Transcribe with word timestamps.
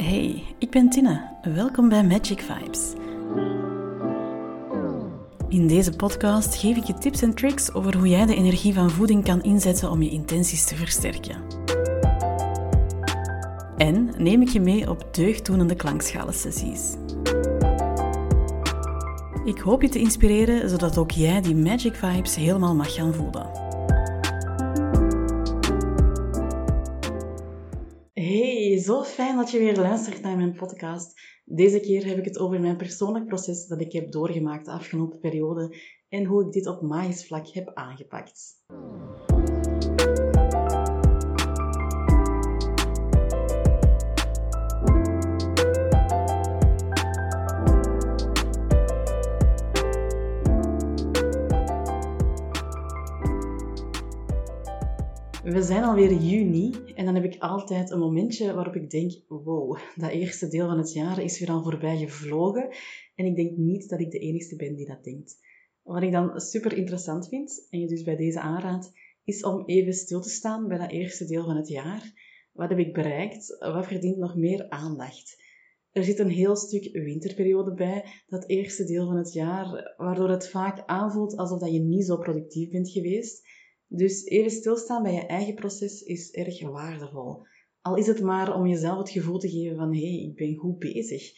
Hey, 0.00 0.42
ik 0.58 0.70
ben 0.70 0.90
Tina. 0.90 1.38
Welkom 1.42 1.88
bij 1.88 2.04
Magic 2.04 2.40
Vibes. 2.40 2.92
In 5.48 5.66
deze 5.66 5.92
podcast 5.92 6.54
geef 6.54 6.76
ik 6.76 6.84
je 6.84 6.94
tips 6.94 7.22
en 7.22 7.34
tricks 7.34 7.74
over 7.74 7.96
hoe 7.96 8.08
jij 8.08 8.26
de 8.26 8.34
energie 8.34 8.74
van 8.74 8.90
voeding 8.90 9.24
kan 9.24 9.42
inzetten 9.42 9.90
om 9.90 10.02
je 10.02 10.10
intenties 10.10 10.64
te 10.64 10.74
versterken. 10.76 11.36
En 13.76 14.10
neem 14.18 14.42
ik 14.42 14.48
je 14.48 14.60
mee 14.60 14.90
op 14.90 15.14
deugddoenende 15.14 15.74
klankschalen-sessies. 15.74 16.94
Ik 19.44 19.58
hoop 19.58 19.82
je 19.82 19.88
te 19.88 19.98
inspireren 19.98 20.68
zodat 20.68 20.98
ook 20.98 21.10
jij 21.10 21.40
die 21.40 21.56
Magic 21.56 21.94
Vibes 21.94 22.36
helemaal 22.36 22.74
mag 22.74 22.94
gaan 22.94 23.14
voelen. 23.14 23.69
Dat 29.40 29.50
je 29.50 29.58
weer 29.58 29.76
luistert 29.76 30.20
naar 30.20 30.36
mijn 30.36 30.52
podcast. 30.52 31.20
Deze 31.44 31.80
keer 31.80 32.06
heb 32.06 32.18
ik 32.18 32.24
het 32.24 32.38
over 32.38 32.60
mijn 32.60 32.76
persoonlijk 32.76 33.26
proces 33.26 33.66
dat 33.66 33.80
ik 33.80 33.92
heb 33.92 34.12
doorgemaakt 34.12 34.64
de 34.64 34.70
afgelopen 34.70 35.18
periode 35.18 35.76
en 36.08 36.24
hoe 36.24 36.44
ik 36.46 36.52
dit 36.52 36.66
op 36.66 36.82
magisch 36.82 37.26
vlak 37.26 37.46
heb 37.46 37.70
aangepakt. 37.74 38.62
We 55.50 55.62
zijn 55.62 55.82
alweer 55.82 56.12
juni 56.12 56.74
en 56.94 57.04
dan 57.04 57.14
heb 57.14 57.24
ik 57.24 57.40
altijd 57.42 57.90
een 57.90 57.98
momentje 57.98 58.54
waarop 58.54 58.74
ik 58.74 58.90
denk: 58.90 59.12
wow, 59.28 59.78
dat 59.96 60.10
eerste 60.10 60.48
deel 60.48 60.66
van 60.66 60.78
het 60.78 60.92
jaar 60.92 61.22
is 61.22 61.38
weer 61.38 61.50
al 61.50 61.62
voorbij 61.62 61.98
gevlogen. 61.98 62.68
En 63.14 63.26
ik 63.26 63.36
denk 63.36 63.56
niet 63.56 63.88
dat 63.88 64.00
ik 64.00 64.10
de 64.10 64.18
enige 64.18 64.56
ben 64.56 64.74
die 64.74 64.86
dat 64.86 65.04
denkt. 65.04 65.38
Wat 65.82 66.02
ik 66.02 66.12
dan 66.12 66.40
super 66.40 66.72
interessant 66.72 67.28
vind, 67.28 67.66
en 67.70 67.80
je 67.80 67.86
dus 67.86 68.02
bij 68.02 68.16
deze 68.16 68.40
aanraad, 68.40 68.92
is 69.24 69.44
om 69.44 69.62
even 69.66 69.92
stil 69.92 70.20
te 70.20 70.28
staan 70.28 70.68
bij 70.68 70.78
dat 70.78 70.90
eerste 70.90 71.24
deel 71.24 71.44
van 71.44 71.56
het 71.56 71.68
jaar. 71.68 72.12
Wat 72.52 72.68
heb 72.68 72.78
ik 72.78 72.92
bereikt? 72.92 73.56
Wat 73.58 73.86
verdient 73.86 74.16
nog 74.16 74.36
meer 74.36 74.68
aandacht? 74.68 75.42
Er 75.92 76.04
zit 76.04 76.18
een 76.18 76.30
heel 76.30 76.56
stuk 76.56 76.92
winterperiode 76.92 77.74
bij, 77.74 78.04
dat 78.26 78.48
eerste 78.48 78.84
deel 78.84 79.06
van 79.06 79.16
het 79.16 79.32
jaar, 79.32 79.94
waardoor 79.96 80.30
het 80.30 80.48
vaak 80.48 80.82
aanvoelt 80.86 81.36
alsof 81.36 81.70
je 81.70 81.80
niet 81.80 82.06
zo 82.06 82.16
productief 82.16 82.70
bent 82.70 82.90
geweest. 82.90 83.48
Dus 83.92 84.24
even 84.24 84.50
stilstaan 84.50 85.02
bij 85.02 85.12
je 85.12 85.26
eigen 85.26 85.54
proces 85.54 86.02
is 86.02 86.30
erg 86.30 86.62
waardevol. 86.62 87.42
Al 87.80 87.96
is 87.96 88.06
het 88.06 88.20
maar 88.20 88.54
om 88.54 88.66
jezelf 88.66 88.98
het 88.98 89.10
gevoel 89.10 89.38
te 89.38 89.50
geven 89.50 89.76
van 89.76 89.94
hé, 89.94 90.00
hey, 90.00 90.26
ik 90.28 90.34
ben 90.34 90.54
goed 90.54 90.78
bezig. 90.78 91.32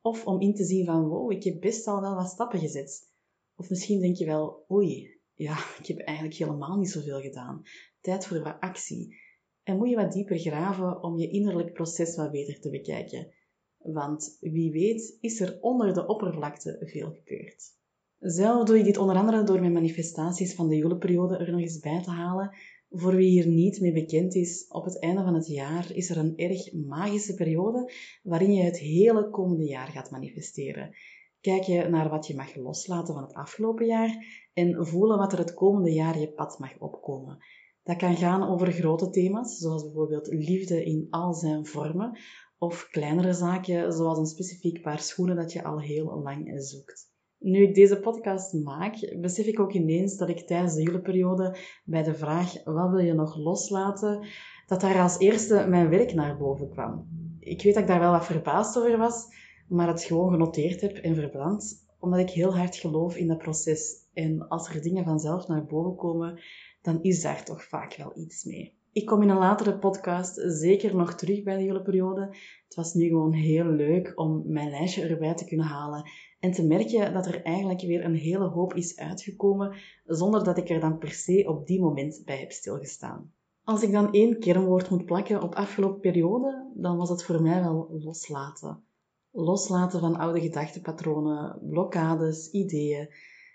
Of 0.00 0.26
om 0.26 0.40
in 0.40 0.54
te 0.54 0.64
zien 0.64 0.84
van 0.84 1.08
wow, 1.08 1.32
ik 1.32 1.44
heb 1.44 1.60
best 1.60 1.86
al 1.86 2.00
wel 2.00 2.14
wat 2.14 2.28
stappen 2.28 2.58
gezet. 2.58 3.10
Of 3.56 3.70
misschien 3.70 4.00
denk 4.00 4.16
je 4.16 4.26
wel, 4.26 4.64
oei, 4.70 5.20
ja, 5.34 5.58
ik 5.80 5.86
heb 5.86 5.98
eigenlijk 5.98 6.38
helemaal 6.38 6.78
niet 6.78 6.90
zoveel 6.90 7.20
gedaan. 7.20 7.62
Tijd 8.00 8.26
voor 8.26 8.42
wat 8.42 8.60
actie. 8.60 9.16
En 9.62 9.76
moet 9.76 9.88
je 9.88 9.96
wat 9.96 10.12
dieper 10.12 10.38
graven 10.38 11.02
om 11.02 11.16
je 11.16 11.30
innerlijk 11.30 11.72
proces 11.72 12.16
wat 12.16 12.30
beter 12.30 12.60
te 12.60 12.70
bekijken. 12.70 13.34
Want 13.76 14.36
wie 14.40 14.72
weet 14.72 15.16
is 15.20 15.40
er 15.40 15.60
onder 15.60 15.94
de 15.94 16.06
oppervlakte 16.06 16.76
veel 16.80 17.10
gebeurd. 17.12 17.74
Zelf 18.18 18.66
doe 18.66 18.78
ik 18.78 18.84
dit 18.84 18.96
onder 18.96 19.16
andere 19.16 19.42
door 19.42 19.60
mijn 19.60 19.72
manifestaties 19.72 20.54
van 20.54 20.68
de 20.68 20.76
juleperiode 20.76 21.36
er 21.36 21.50
nog 21.50 21.60
eens 21.60 21.78
bij 21.78 22.02
te 22.02 22.10
halen. 22.10 22.56
Voor 22.90 23.14
wie 23.14 23.28
hier 23.28 23.46
niet 23.46 23.80
mee 23.80 23.92
bekend 23.92 24.34
is, 24.34 24.66
op 24.68 24.84
het 24.84 25.00
einde 25.00 25.22
van 25.22 25.34
het 25.34 25.46
jaar 25.46 25.92
is 25.92 26.10
er 26.10 26.16
een 26.16 26.36
erg 26.36 26.72
magische 26.72 27.34
periode 27.34 27.92
waarin 28.22 28.52
je 28.52 28.62
het 28.62 28.78
hele 28.78 29.30
komende 29.30 29.64
jaar 29.64 29.88
gaat 29.88 30.10
manifesteren. 30.10 30.96
Kijk 31.40 31.62
je 31.62 31.88
naar 31.88 32.08
wat 32.08 32.26
je 32.26 32.34
mag 32.34 32.54
loslaten 32.54 33.14
van 33.14 33.22
het 33.22 33.34
afgelopen 33.34 33.86
jaar 33.86 34.24
en 34.52 34.86
voelen 34.86 35.18
wat 35.18 35.32
er 35.32 35.38
het 35.38 35.54
komende 35.54 35.92
jaar 35.92 36.18
je 36.18 36.32
pad 36.32 36.58
mag 36.58 36.78
opkomen. 36.78 37.38
Dat 37.82 37.96
kan 37.96 38.16
gaan 38.16 38.48
over 38.48 38.72
grote 38.72 39.10
thema's, 39.10 39.56
zoals 39.58 39.82
bijvoorbeeld 39.82 40.26
liefde 40.26 40.84
in 40.84 41.06
al 41.10 41.34
zijn 41.34 41.66
vormen, 41.66 42.18
of 42.58 42.88
kleinere 42.90 43.32
zaken, 43.32 43.92
zoals 43.92 44.18
een 44.18 44.26
specifiek 44.26 44.82
paar 44.82 45.00
schoenen 45.00 45.36
dat 45.36 45.52
je 45.52 45.64
al 45.64 45.80
heel 45.80 46.22
lang 46.22 46.52
zoekt. 46.62 47.14
Nu 47.38 47.62
ik 47.62 47.74
deze 47.74 48.00
podcast 48.00 48.52
maak, 48.52 49.16
besef 49.20 49.46
ik 49.46 49.60
ook 49.60 49.72
ineens 49.72 50.16
dat 50.16 50.28
ik 50.28 50.46
tijdens 50.46 50.74
de 50.74 50.82
juleperiode 50.82 51.56
bij 51.84 52.02
de 52.02 52.14
vraag 52.14 52.64
wat 52.64 52.90
wil 52.90 52.98
je 52.98 53.12
nog 53.12 53.36
loslaten, 53.36 54.26
dat 54.66 54.80
daar 54.80 55.00
als 55.02 55.18
eerste 55.18 55.66
mijn 55.68 55.88
werk 55.88 56.14
naar 56.14 56.36
boven 56.36 56.70
kwam. 56.70 57.08
Ik 57.38 57.62
weet 57.62 57.74
dat 57.74 57.82
ik 57.82 57.88
daar 57.88 58.00
wel 58.00 58.10
wat 58.10 58.24
verbaasd 58.24 58.78
over 58.78 58.98
was, 58.98 59.26
maar 59.68 59.88
het 59.88 60.02
gewoon 60.02 60.30
genoteerd 60.30 60.80
heb 60.80 60.96
en 60.96 61.14
verbrand, 61.14 61.86
omdat 61.98 62.20
ik 62.20 62.30
heel 62.30 62.56
hard 62.56 62.76
geloof 62.76 63.16
in 63.16 63.26
dat 63.26 63.38
proces. 63.38 64.04
En 64.12 64.48
als 64.48 64.68
er 64.68 64.82
dingen 64.82 65.04
vanzelf 65.04 65.48
naar 65.48 65.64
boven 65.64 65.96
komen, 65.96 66.40
dan 66.82 67.02
is 67.02 67.22
daar 67.22 67.44
toch 67.44 67.64
vaak 67.64 67.96
wel 67.96 68.12
iets 68.14 68.44
mee. 68.44 68.75
Ik 68.96 69.06
kom 69.06 69.22
in 69.22 69.28
een 69.28 69.38
latere 69.38 69.78
podcast 69.78 70.42
zeker 70.44 70.96
nog 70.96 71.14
terug 71.14 71.42
bij 71.42 71.56
de 71.56 71.64
juleperiode. 71.64 72.20
Het 72.64 72.74
was 72.74 72.94
nu 72.94 73.06
gewoon 73.06 73.32
heel 73.32 73.64
leuk 73.64 74.12
om 74.14 74.42
mijn 74.46 74.70
lijstje 74.70 75.06
erbij 75.06 75.34
te 75.34 75.44
kunnen 75.44 75.66
halen 75.66 76.10
en 76.40 76.52
te 76.52 76.66
merken 76.66 77.12
dat 77.12 77.26
er 77.26 77.42
eigenlijk 77.42 77.80
weer 77.80 78.04
een 78.04 78.14
hele 78.14 78.44
hoop 78.44 78.74
is 78.74 78.98
uitgekomen, 78.98 79.76
zonder 80.04 80.44
dat 80.44 80.58
ik 80.58 80.68
er 80.68 80.80
dan 80.80 80.98
per 80.98 81.10
se 81.10 81.44
op 81.48 81.66
die 81.66 81.80
moment 81.80 82.22
bij 82.24 82.38
heb 82.38 82.52
stilgestaan. 82.52 83.32
Als 83.64 83.82
ik 83.82 83.92
dan 83.92 84.12
één 84.12 84.38
kernwoord 84.38 84.90
moet 84.90 85.06
plakken 85.06 85.42
op 85.42 85.54
afgelopen 85.54 86.00
periode, 86.00 86.70
dan 86.74 86.96
was 86.96 87.08
het 87.08 87.24
voor 87.24 87.42
mij 87.42 87.60
wel 87.60 87.88
loslaten. 87.90 88.84
Loslaten 89.30 90.00
van 90.00 90.16
oude 90.16 90.40
gedachtenpatronen, 90.40 91.58
blokkades, 91.62 92.50
ideeën 92.50 93.08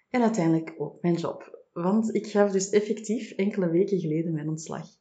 en 0.10 0.22
uiteindelijk 0.22 0.76
ook 0.78 1.02
mijn 1.02 1.16
job. 1.16 1.66
Want 1.74 2.16
ik 2.16 2.28
gaf 2.28 2.52
dus 2.52 2.70
effectief 2.70 3.32
enkele 3.32 3.70
weken 3.70 4.00
geleden 4.00 4.34
mijn 4.34 4.50
ontslag. 4.50 5.00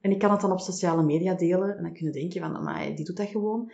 En 0.00 0.10
ik 0.10 0.18
kan 0.18 0.30
het 0.30 0.40
dan 0.40 0.52
op 0.52 0.60
sociale 0.60 1.02
media 1.02 1.34
delen 1.34 1.76
en 1.76 1.82
dan 1.82 1.92
kun 1.92 2.06
je 2.06 2.12
denken 2.12 2.40
van, 2.40 2.62
maar 2.62 2.94
die 2.96 3.04
doet 3.04 3.16
dat 3.16 3.28
gewoon. 3.28 3.72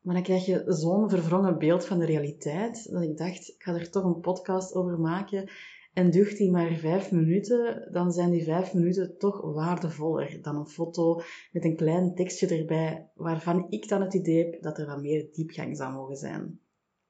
Maar 0.00 0.14
dan 0.14 0.22
krijg 0.22 0.46
je 0.46 0.64
zo'n 0.66 1.10
verwrongen 1.10 1.58
beeld 1.58 1.84
van 1.84 1.98
de 1.98 2.04
realiteit, 2.04 2.92
dat 2.92 3.02
ik 3.02 3.16
dacht, 3.16 3.48
ik 3.48 3.62
ga 3.62 3.74
er 3.74 3.90
toch 3.90 4.04
een 4.04 4.20
podcast 4.20 4.74
over 4.74 4.98
maken. 4.98 5.50
En 5.92 6.10
duurt 6.10 6.36
die 6.36 6.50
maar 6.50 6.74
vijf 6.74 7.12
minuten, 7.12 7.88
dan 7.92 8.12
zijn 8.12 8.30
die 8.30 8.44
vijf 8.44 8.74
minuten 8.74 9.18
toch 9.18 9.40
waardevoller 9.40 10.38
dan 10.42 10.56
een 10.56 10.68
foto 10.68 11.20
met 11.52 11.64
een 11.64 11.76
klein 11.76 12.14
tekstje 12.14 12.56
erbij, 12.58 13.10
waarvan 13.14 13.66
ik 13.68 13.88
dan 13.88 14.00
het 14.00 14.14
idee 14.14 14.44
heb 14.44 14.62
dat 14.62 14.78
er 14.78 14.86
wat 14.86 15.00
meer 15.00 15.28
diepgang 15.32 15.76
zou 15.76 15.92
mogen 15.92 16.16
zijn. 16.16 16.60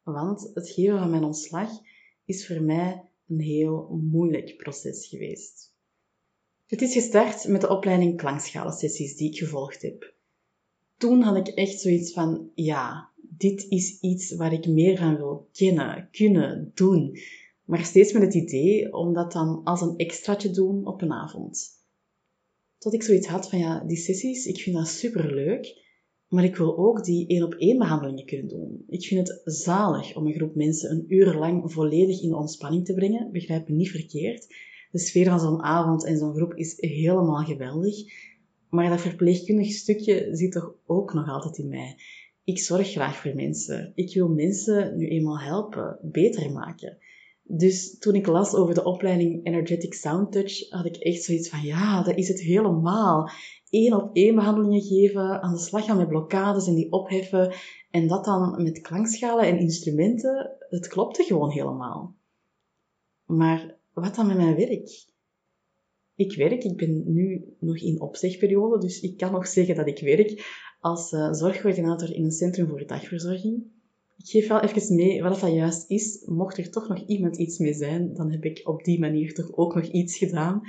Want 0.02 0.50
het 0.54 0.70
geven 0.70 0.98
van 0.98 1.10
mijn 1.10 1.24
ontslag 1.24 1.70
is 2.24 2.46
voor 2.46 2.62
mij 2.62 3.10
een 3.28 3.40
heel 3.40 4.00
moeilijk 4.10 4.56
proces 4.56 5.06
geweest. 5.06 5.76
Het 6.68 6.82
is 6.82 6.92
gestart 6.92 7.48
met 7.48 7.60
de 7.60 7.68
opleiding 7.68 8.16
klankschalensessies 8.16 9.16
die 9.16 9.30
ik 9.30 9.38
gevolgd 9.38 9.82
heb 9.82 10.16
toen 10.98 11.22
had 11.22 11.36
ik 11.36 11.54
echt 11.54 11.80
zoiets 11.80 12.12
van, 12.12 12.50
ja, 12.54 13.10
dit 13.16 13.66
is 13.68 14.00
iets 14.00 14.34
waar 14.34 14.52
ik 14.52 14.66
meer 14.66 14.96
van 14.96 15.16
wil 15.16 15.48
kennen, 15.52 16.08
kunnen, 16.10 16.70
doen. 16.74 17.18
Maar 17.64 17.84
steeds 17.84 18.12
met 18.12 18.22
het 18.22 18.34
idee 18.34 18.92
om 18.92 19.14
dat 19.14 19.32
dan 19.32 19.60
als 19.64 19.80
een 19.80 19.96
extraatje 19.96 20.50
doen 20.50 20.86
op 20.86 21.02
een 21.02 21.12
avond. 21.12 21.76
Tot 22.78 22.94
ik 22.94 23.02
zoiets 23.02 23.26
had 23.26 23.48
van, 23.48 23.58
ja, 23.58 23.84
die 23.84 23.96
sessies, 23.96 24.46
ik 24.46 24.58
vind 24.58 24.76
dat 24.76 24.88
super 24.88 25.34
leuk, 25.34 25.86
maar 26.28 26.44
ik 26.44 26.56
wil 26.56 26.78
ook 26.78 27.04
die 27.04 27.26
één 27.26 27.42
op 27.42 27.54
één 27.54 27.78
behandelingen 27.78 28.26
kunnen 28.26 28.48
doen. 28.48 28.84
Ik 28.88 29.04
vind 29.04 29.28
het 29.28 29.40
zalig 29.44 30.16
om 30.16 30.26
een 30.26 30.34
groep 30.34 30.54
mensen 30.54 30.90
een 30.90 31.04
uur 31.08 31.34
lang 31.34 31.72
volledig 31.72 32.22
in 32.22 32.28
de 32.28 32.36
ontspanning 32.36 32.84
te 32.84 32.94
brengen. 32.94 33.32
Begrijp 33.32 33.68
me 33.68 33.74
niet 33.74 33.90
verkeerd. 33.90 34.46
De 34.90 34.98
sfeer 34.98 35.24
van 35.24 35.40
zo'n 35.40 35.62
avond 35.62 36.04
en 36.04 36.18
zo'n 36.18 36.34
groep 36.34 36.54
is 36.54 36.74
helemaal 36.76 37.44
geweldig. 37.44 37.94
Maar 38.70 38.88
dat 38.88 39.00
verpleegkundige 39.00 39.72
stukje 39.72 40.28
zit 40.32 40.52
toch 40.52 40.74
ook 40.86 41.12
nog 41.12 41.28
altijd 41.28 41.58
in 41.58 41.68
mij. 41.68 41.96
Ik 42.44 42.58
zorg 42.58 42.90
graag 42.90 43.16
voor 43.16 43.34
mensen. 43.34 43.92
Ik 43.94 44.14
wil 44.14 44.28
mensen 44.28 44.96
nu 44.96 45.08
eenmaal 45.08 45.40
helpen, 45.40 45.98
beter 46.02 46.52
maken. 46.52 46.98
Dus 47.42 47.98
toen 47.98 48.14
ik 48.14 48.26
las 48.26 48.54
over 48.54 48.74
de 48.74 48.84
opleiding 48.84 49.46
Energetic 49.46 49.94
Sound 49.94 50.32
Touch, 50.32 50.70
had 50.70 50.86
ik 50.86 50.96
echt 50.96 51.22
zoiets 51.22 51.48
van, 51.48 51.62
ja, 51.62 52.02
dat 52.02 52.16
is 52.16 52.28
het 52.28 52.40
helemaal. 52.40 53.30
Eén 53.70 53.94
op 53.94 54.10
één 54.12 54.34
behandelingen 54.34 54.82
geven, 54.82 55.42
aan 55.42 55.52
de 55.52 55.60
slag 55.60 55.84
gaan 55.84 55.96
met 55.96 56.08
blokkades 56.08 56.66
en 56.66 56.74
die 56.74 56.92
opheffen. 56.92 57.52
En 57.90 58.08
dat 58.08 58.24
dan 58.24 58.62
met 58.62 58.80
klankschalen 58.80 59.44
en 59.44 59.58
instrumenten. 59.58 60.56
Het 60.58 60.88
klopte 60.88 61.22
gewoon 61.22 61.50
helemaal. 61.50 62.16
Maar 63.26 63.77
wat 64.00 64.14
dan 64.14 64.26
met 64.26 64.36
mijn 64.36 64.56
werk? 64.56 65.06
ik 66.18 66.36
werk, 66.36 66.64
ik 66.64 66.76
ben 66.76 67.02
nu 67.12 67.44
nog 67.58 67.76
in 67.76 68.00
opzegperiode, 68.00 68.78
dus 68.78 69.00
ik 69.00 69.16
kan 69.16 69.32
nog 69.32 69.46
zeggen 69.46 69.74
dat 69.74 69.86
ik 69.86 70.00
werk 70.00 70.56
als 70.80 71.12
uh, 71.12 71.32
zorgcoördinator 71.32 72.14
in 72.14 72.24
een 72.24 72.30
centrum 72.30 72.68
voor 72.68 72.86
dagverzorging. 72.86 73.62
Ik 74.16 74.28
geef 74.28 74.48
wel 74.48 74.60
even 74.60 74.94
mee 74.94 75.22
wat 75.22 75.40
dat 75.40 75.52
juist 75.52 75.90
is. 75.90 76.22
Mocht 76.26 76.58
er 76.58 76.70
toch 76.70 76.88
nog 76.88 77.06
iemand 77.06 77.36
iets 77.36 77.58
mee 77.58 77.74
zijn, 77.74 78.14
dan 78.14 78.30
heb 78.30 78.44
ik 78.44 78.68
op 78.68 78.84
die 78.84 78.98
manier 78.98 79.34
toch 79.34 79.56
ook 79.56 79.74
nog 79.74 79.84
iets 79.84 80.16
gedaan. 80.16 80.60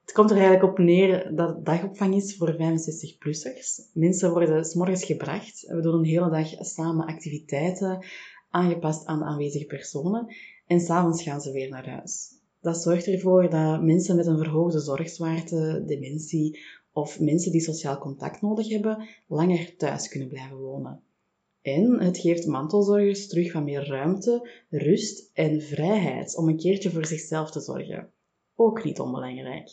Het 0.00 0.12
komt 0.12 0.30
er 0.30 0.36
eigenlijk 0.36 0.70
op 0.70 0.78
neer 0.78 1.32
dat 1.34 1.48
het 1.48 1.64
dagopvang 1.64 2.14
is 2.14 2.36
voor 2.36 2.52
65-plussers. 2.52 3.92
Mensen 3.92 4.30
worden 4.30 4.64
s'morgens 4.64 5.04
gebracht. 5.04 5.64
We 5.66 5.80
doen 5.80 5.94
een 5.94 6.04
hele 6.04 6.30
dag 6.30 6.48
samen 6.66 7.06
activiteiten, 7.06 8.04
aangepast 8.50 9.06
aan 9.06 9.18
de 9.18 9.24
aanwezige 9.24 9.66
personen. 9.66 10.34
En 10.66 10.80
s'avonds 10.80 11.22
gaan 11.22 11.40
ze 11.40 11.52
weer 11.52 11.68
naar 11.68 11.88
huis. 11.88 12.42
Dat 12.64 12.82
zorgt 12.82 13.06
ervoor 13.06 13.50
dat 13.50 13.82
mensen 13.82 14.16
met 14.16 14.26
een 14.26 14.38
verhoogde 14.38 14.78
zorgzwaarte, 14.78 15.82
dementie 15.86 16.60
of 16.92 17.20
mensen 17.20 17.52
die 17.52 17.60
sociaal 17.60 17.98
contact 17.98 18.40
nodig 18.40 18.68
hebben, 18.68 19.08
langer 19.26 19.76
thuis 19.76 20.08
kunnen 20.08 20.28
blijven 20.28 20.56
wonen. 20.56 21.02
En 21.62 22.00
het 22.00 22.18
geeft 22.18 22.46
mantelzorgers 22.46 23.28
terug 23.28 23.52
wat 23.52 23.64
meer 23.64 23.86
ruimte, 23.86 24.50
rust 24.70 25.30
en 25.32 25.62
vrijheid 25.62 26.36
om 26.36 26.48
een 26.48 26.56
keertje 26.56 26.90
voor 26.90 27.06
zichzelf 27.06 27.50
te 27.50 27.60
zorgen. 27.60 28.12
Ook 28.54 28.84
niet 28.84 29.00
onbelangrijk. 29.00 29.68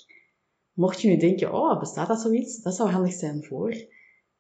Mocht 0.73 1.01
je 1.01 1.09
nu 1.09 1.17
denken, 1.17 1.53
oh, 1.53 1.79
bestaat 1.79 2.07
dat 2.07 2.21
zoiets? 2.21 2.61
Dat 2.61 2.75
zou 2.75 2.89
handig 2.89 3.13
zijn 3.13 3.43
voor. 3.43 3.75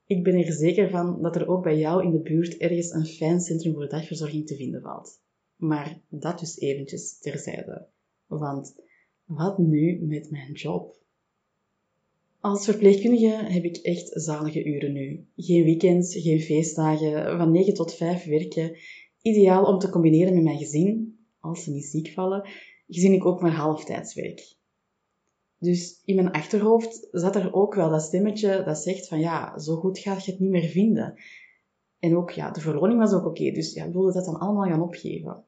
Ik 0.05 0.23
ben 0.23 0.35
er 0.35 0.53
zeker 0.53 0.89
van 0.89 1.21
dat 1.21 1.35
er 1.35 1.47
ook 1.47 1.63
bij 1.63 1.77
jou 1.77 2.03
in 2.03 2.11
de 2.11 2.21
buurt 2.21 2.57
ergens 2.57 2.91
een 2.91 3.05
fijn 3.05 3.39
centrum 3.39 3.73
voor 3.73 3.89
dagverzorging 3.89 4.47
te 4.47 4.55
vinden 4.55 4.81
valt. 4.81 5.21
Maar 5.55 6.01
dat 6.09 6.39
dus 6.39 6.57
eventjes 6.59 7.19
terzijde. 7.19 7.87
Want 8.39 8.75
wat 9.25 9.57
nu 9.57 9.99
met 10.01 10.31
mijn 10.31 10.51
job? 10.51 10.95
Als 12.39 12.65
verpleegkundige 12.65 13.27
heb 13.27 13.63
ik 13.63 13.77
echt 13.77 14.11
zalige 14.13 14.63
uren 14.63 14.91
nu. 14.91 15.27
Geen 15.35 15.63
weekends, 15.63 16.15
geen 16.15 16.41
feestdagen, 16.41 17.37
van 17.37 17.51
9 17.51 17.73
tot 17.73 17.93
5 17.93 18.25
werken. 18.25 18.77
Ideaal 19.21 19.65
om 19.65 19.79
te 19.79 19.89
combineren 19.89 20.33
met 20.33 20.43
mijn 20.43 20.57
gezin, 20.57 21.19
als 21.39 21.63
ze 21.63 21.71
niet 21.71 21.85
ziek 21.85 22.07
vallen, 22.09 22.49
gezien 22.87 23.13
ik 23.13 23.25
ook 23.25 23.41
maar 23.41 23.55
halftijds 23.55 24.13
werk. 24.13 24.55
Dus 25.57 26.01
in 26.05 26.15
mijn 26.15 26.31
achterhoofd 26.31 27.07
zat 27.11 27.35
er 27.35 27.53
ook 27.53 27.75
wel 27.75 27.89
dat 27.89 28.01
stemmetje 28.01 28.63
dat 28.63 28.77
zegt 28.77 29.07
van 29.07 29.19
ja, 29.19 29.59
zo 29.59 29.75
goed 29.75 29.99
gaat 29.99 30.25
je 30.25 30.31
het 30.31 30.39
niet 30.39 30.49
meer 30.49 30.69
vinden. 30.69 31.21
En 31.99 32.17
ook 32.17 32.31
ja, 32.31 32.51
de 32.51 32.61
verloning 32.61 32.99
was 32.99 33.13
ook 33.13 33.25
oké, 33.25 33.51
dus 33.51 33.73
ja, 33.73 33.85
ik 33.85 33.93
wilde 33.93 34.13
dat 34.13 34.25
dan 34.25 34.39
allemaal 34.39 34.69
gaan 34.69 34.81
opgeven. 34.81 35.45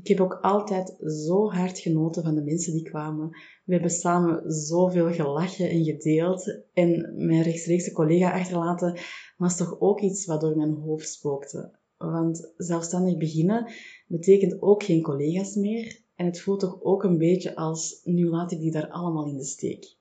Ik 0.00 0.08
heb 0.08 0.20
ook 0.20 0.38
altijd 0.40 0.96
zo 1.26 1.50
hard 1.50 1.78
genoten 1.78 2.22
van 2.22 2.34
de 2.34 2.42
mensen 2.42 2.72
die 2.72 2.82
kwamen. 2.82 3.28
We 3.64 3.72
hebben 3.72 3.90
samen 3.90 4.52
zoveel 4.52 5.12
gelachen 5.12 5.70
en 5.70 5.84
gedeeld. 5.84 6.62
En 6.72 7.14
mijn 7.16 7.42
rechtstreekse 7.42 7.92
collega 7.92 8.32
achterlaten 8.32 8.98
was 9.36 9.56
toch 9.56 9.80
ook 9.80 10.00
iets 10.00 10.26
wat 10.26 10.40
door 10.40 10.56
mijn 10.56 10.74
hoofd 10.74 11.08
spookte. 11.08 11.78
Want 11.96 12.52
zelfstandig 12.56 13.16
beginnen 13.16 13.72
betekent 14.06 14.62
ook 14.62 14.82
geen 14.82 15.02
collega's 15.02 15.54
meer. 15.54 16.00
En 16.14 16.26
het 16.26 16.40
voelt 16.40 16.60
toch 16.60 16.82
ook 16.82 17.02
een 17.02 17.18
beetje 17.18 17.56
als, 17.56 18.00
nu 18.04 18.28
laat 18.28 18.52
ik 18.52 18.60
die 18.60 18.72
daar 18.72 18.88
allemaal 18.88 19.26
in 19.26 19.36
de 19.36 19.44
steek. 19.44 19.96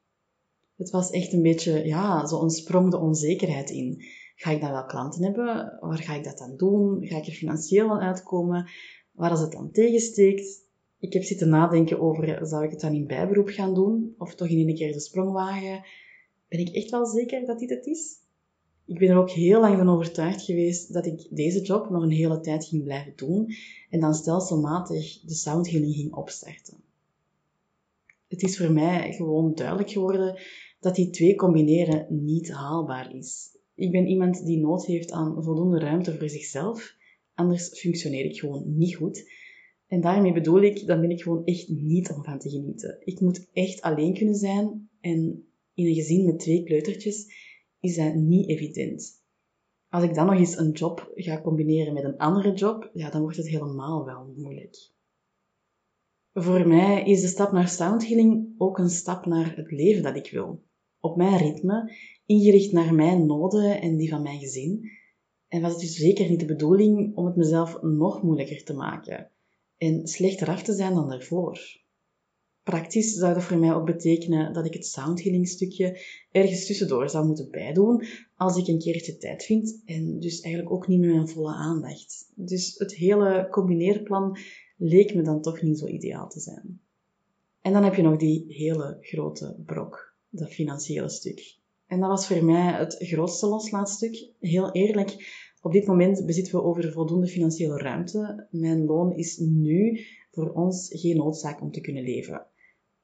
Het 0.75 0.89
was 0.89 1.09
echt 1.09 1.33
een 1.33 1.41
beetje, 1.41 1.85
ja, 1.85 2.25
zo'n 2.25 2.49
sprong 2.49 2.91
de 2.91 2.99
onzekerheid 2.99 3.69
in. 3.69 4.03
Ga 4.35 4.51
ik 4.51 4.61
dan 4.61 4.71
wel 4.71 4.85
klanten 4.85 5.23
hebben? 5.23 5.77
Waar 5.79 5.97
ga 5.97 6.15
ik 6.15 6.23
dat 6.23 6.37
dan 6.37 6.57
doen? 6.57 7.05
Ga 7.05 7.17
ik 7.17 7.25
er 7.25 7.31
financieel 7.31 7.89
aan 7.89 7.99
uitkomen? 7.99 8.69
Waar 9.17 9.29
als 9.29 9.41
het 9.41 9.51
dan 9.51 9.71
tegensteekt, 9.71 10.65
ik 10.99 11.13
heb 11.13 11.23
zitten 11.23 11.49
nadenken 11.49 11.99
over, 11.99 12.47
zou 12.47 12.63
ik 12.63 12.71
het 12.71 12.79
dan 12.79 12.93
in 12.93 13.07
bijberoep 13.07 13.49
gaan 13.49 13.73
doen? 13.73 14.15
Of 14.17 14.35
toch 14.35 14.47
in 14.47 14.67
een 14.67 14.75
keer 14.75 14.93
de 14.93 14.99
sprong 14.99 15.31
wagen? 15.31 15.85
Ben 16.47 16.59
ik 16.59 16.69
echt 16.69 16.89
wel 16.89 17.05
zeker 17.05 17.45
dat 17.45 17.59
dit 17.59 17.69
het 17.69 17.85
is? 17.85 18.15
Ik 18.85 18.99
ben 18.99 19.09
er 19.09 19.17
ook 19.17 19.29
heel 19.29 19.59
lang 19.59 19.77
van 19.77 19.89
overtuigd 19.89 20.41
geweest 20.41 20.93
dat 20.93 21.05
ik 21.05 21.27
deze 21.29 21.61
job 21.61 21.89
nog 21.89 22.03
een 22.03 22.09
hele 22.09 22.39
tijd 22.39 22.65
ging 22.65 22.83
blijven 22.83 23.13
doen 23.15 23.53
en 23.89 23.99
dan 23.99 24.13
stelselmatig 24.13 25.21
de 25.21 25.33
soundhealing 25.33 25.95
ging 25.95 26.13
opstarten. 26.13 26.77
Het 28.27 28.43
is 28.43 28.57
voor 28.57 28.71
mij 28.71 29.13
gewoon 29.13 29.55
duidelijk 29.55 29.89
geworden 29.89 30.39
dat 30.79 30.95
die 30.95 31.09
twee 31.09 31.35
combineren 31.35 32.07
niet 32.09 32.51
haalbaar 32.51 33.15
is. 33.15 33.57
Ik 33.75 33.91
ben 33.91 34.07
iemand 34.07 34.45
die 34.45 34.59
nood 34.59 34.85
heeft 34.85 35.11
aan 35.11 35.43
voldoende 35.43 35.79
ruimte 35.79 36.17
voor 36.17 36.29
zichzelf 36.29 36.96
Anders 37.37 37.79
functioneer 37.79 38.25
ik 38.25 38.39
gewoon 38.39 38.77
niet 38.77 38.95
goed. 38.95 39.31
En 39.87 40.01
daarmee 40.01 40.33
bedoel 40.33 40.61
ik, 40.61 40.87
dan 40.87 41.01
ben 41.01 41.09
ik 41.09 41.21
gewoon 41.21 41.45
echt 41.45 41.69
niet 41.69 42.09
om 42.09 42.23
van 42.23 42.39
te 42.39 42.49
genieten. 42.49 42.97
Ik 43.03 43.19
moet 43.19 43.49
echt 43.53 43.81
alleen 43.81 44.13
kunnen 44.13 44.35
zijn 44.35 44.89
en 45.01 45.47
in 45.73 45.85
een 45.85 45.93
gezin 45.93 46.25
met 46.25 46.39
twee 46.39 46.63
kleutertjes 46.63 47.25
is 47.79 47.95
dat 47.95 48.15
niet 48.15 48.49
evident. 48.49 49.23
Als 49.89 50.03
ik 50.03 50.13
dan 50.13 50.25
nog 50.25 50.39
eens 50.39 50.57
een 50.57 50.71
job 50.71 51.11
ga 51.15 51.41
combineren 51.41 51.93
met 51.93 52.03
een 52.03 52.17
andere 52.17 52.53
job, 52.53 52.89
ja, 52.93 53.09
dan 53.09 53.21
wordt 53.21 53.37
het 53.37 53.49
helemaal 53.49 54.05
wel 54.05 54.33
moeilijk. 54.35 54.91
Voor 56.33 56.67
mij 56.67 57.03
is 57.03 57.21
de 57.21 57.27
stap 57.27 57.51
naar 57.51 57.67
soundhealing 57.67 58.55
ook 58.57 58.77
een 58.77 58.89
stap 58.89 59.25
naar 59.25 59.55
het 59.55 59.71
leven 59.71 60.03
dat 60.03 60.15
ik 60.15 60.31
wil. 60.31 60.63
Op 60.99 61.15
mijn 61.15 61.37
ritme, 61.37 61.93
ingericht 62.25 62.71
naar 62.71 62.93
mijn 62.93 63.25
noden 63.25 63.81
en 63.81 63.97
die 63.97 64.09
van 64.09 64.21
mijn 64.21 64.39
gezin. 64.39 64.89
En 65.47 65.61
was 65.61 65.71
het 65.71 65.81
dus 65.81 65.95
zeker 65.95 66.29
niet 66.29 66.39
de 66.39 66.45
bedoeling 66.45 67.15
om 67.15 67.25
het 67.25 67.35
mezelf 67.35 67.81
nog 67.81 68.23
moeilijker 68.23 68.63
te 68.63 68.73
maken 68.73 69.31
en 69.77 70.07
slechter 70.07 70.47
af 70.47 70.63
te 70.63 70.73
zijn 70.73 70.93
dan 70.93 71.09
daarvoor. 71.09 71.59
Praktisch 72.63 73.13
zou 73.13 73.33
dat 73.33 73.43
voor 73.43 73.57
mij 73.57 73.73
ook 73.73 73.85
betekenen 73.85 74.53
dat 74.53 74.65
ik 74.65 74.73
het 74.73 74.85
soundhealing 74.85 75.47
stukje 75.47 75.99
ergens 76.31 76.65
tussendoor 76.65 77.09
zou 77.09 77.25
moeten 77.25 77.51
bijdoen 77.51 78.05
als 78.35 78.57
ik 78.57 78.67
een 78.67 78.79
keertje 78.79 79.17
tijd 79.17 79.43
vind 79.43 79.81
en 79.85 80.19
dus 80.19 80.39
eigenlijk 80.41 80.73
ook 80.73 80.87
niet 80.87 80.99
met 80.99 81.09
mijn 81.09 81.27
volle 81.27 81.53
aandacht. 81.53 82.31
Dus 82.35 82.75
het 82.77 82.95
hele 82.95 83.47
combineerplan 83.51 84.37
leek 84.77 85.15
me 85.15 85.21
dan 85.21 85.41
toch 85.41 85.61
niet 85.61 85.79
zo 85.79 85.87
ideaal 85.87 86.29
te 86.29 86.39
zijn. 86.39 86.81
En 87.61 87.73
dan 87.73 87.83
heb 87.83 87.95
je 87.95 88.01
nog 88.01 88.17
die 88.17 88.45
hele 88.47 88.97
grote 89.01 89.55
brok, 89.65 90.15
dat 90.29 90.53
financiële 90.53 91.09
stuk. 91.09 91.57
En 91.87 91.99
dat 91.99 92.09
was 92.09 92.27
voor 92.27 92.43
mij 92.45 92.71
het 92.71 92.95
grootste 92.99 93.47
loslaatstuk. 93.47 94.31
Heel 94.39 94.71
eerlijk, 94.71 95.15
op 95.61 95.71
dit 95.71 95.85
moment 95.87 96.25
bezitten 96.25 96.55
we 96.55 96.63
over 96.63 96.91
voldoende 96.91 97.27
financiële 97.27 97.77
ruimte. 97.77 98.47
Mijn 98.51 98.85
loon 98.85 99.15
is 99.15 99.37
nu 99.37 99.99
voor 100.31 100.51
ons 100.51 100.89
geen 100.89 101.17
noodzaak 101.17 101.61
om 101.61 101.71
te 101.71 101.81
kunnen 101.81 102.03
leven. 102.03 102.45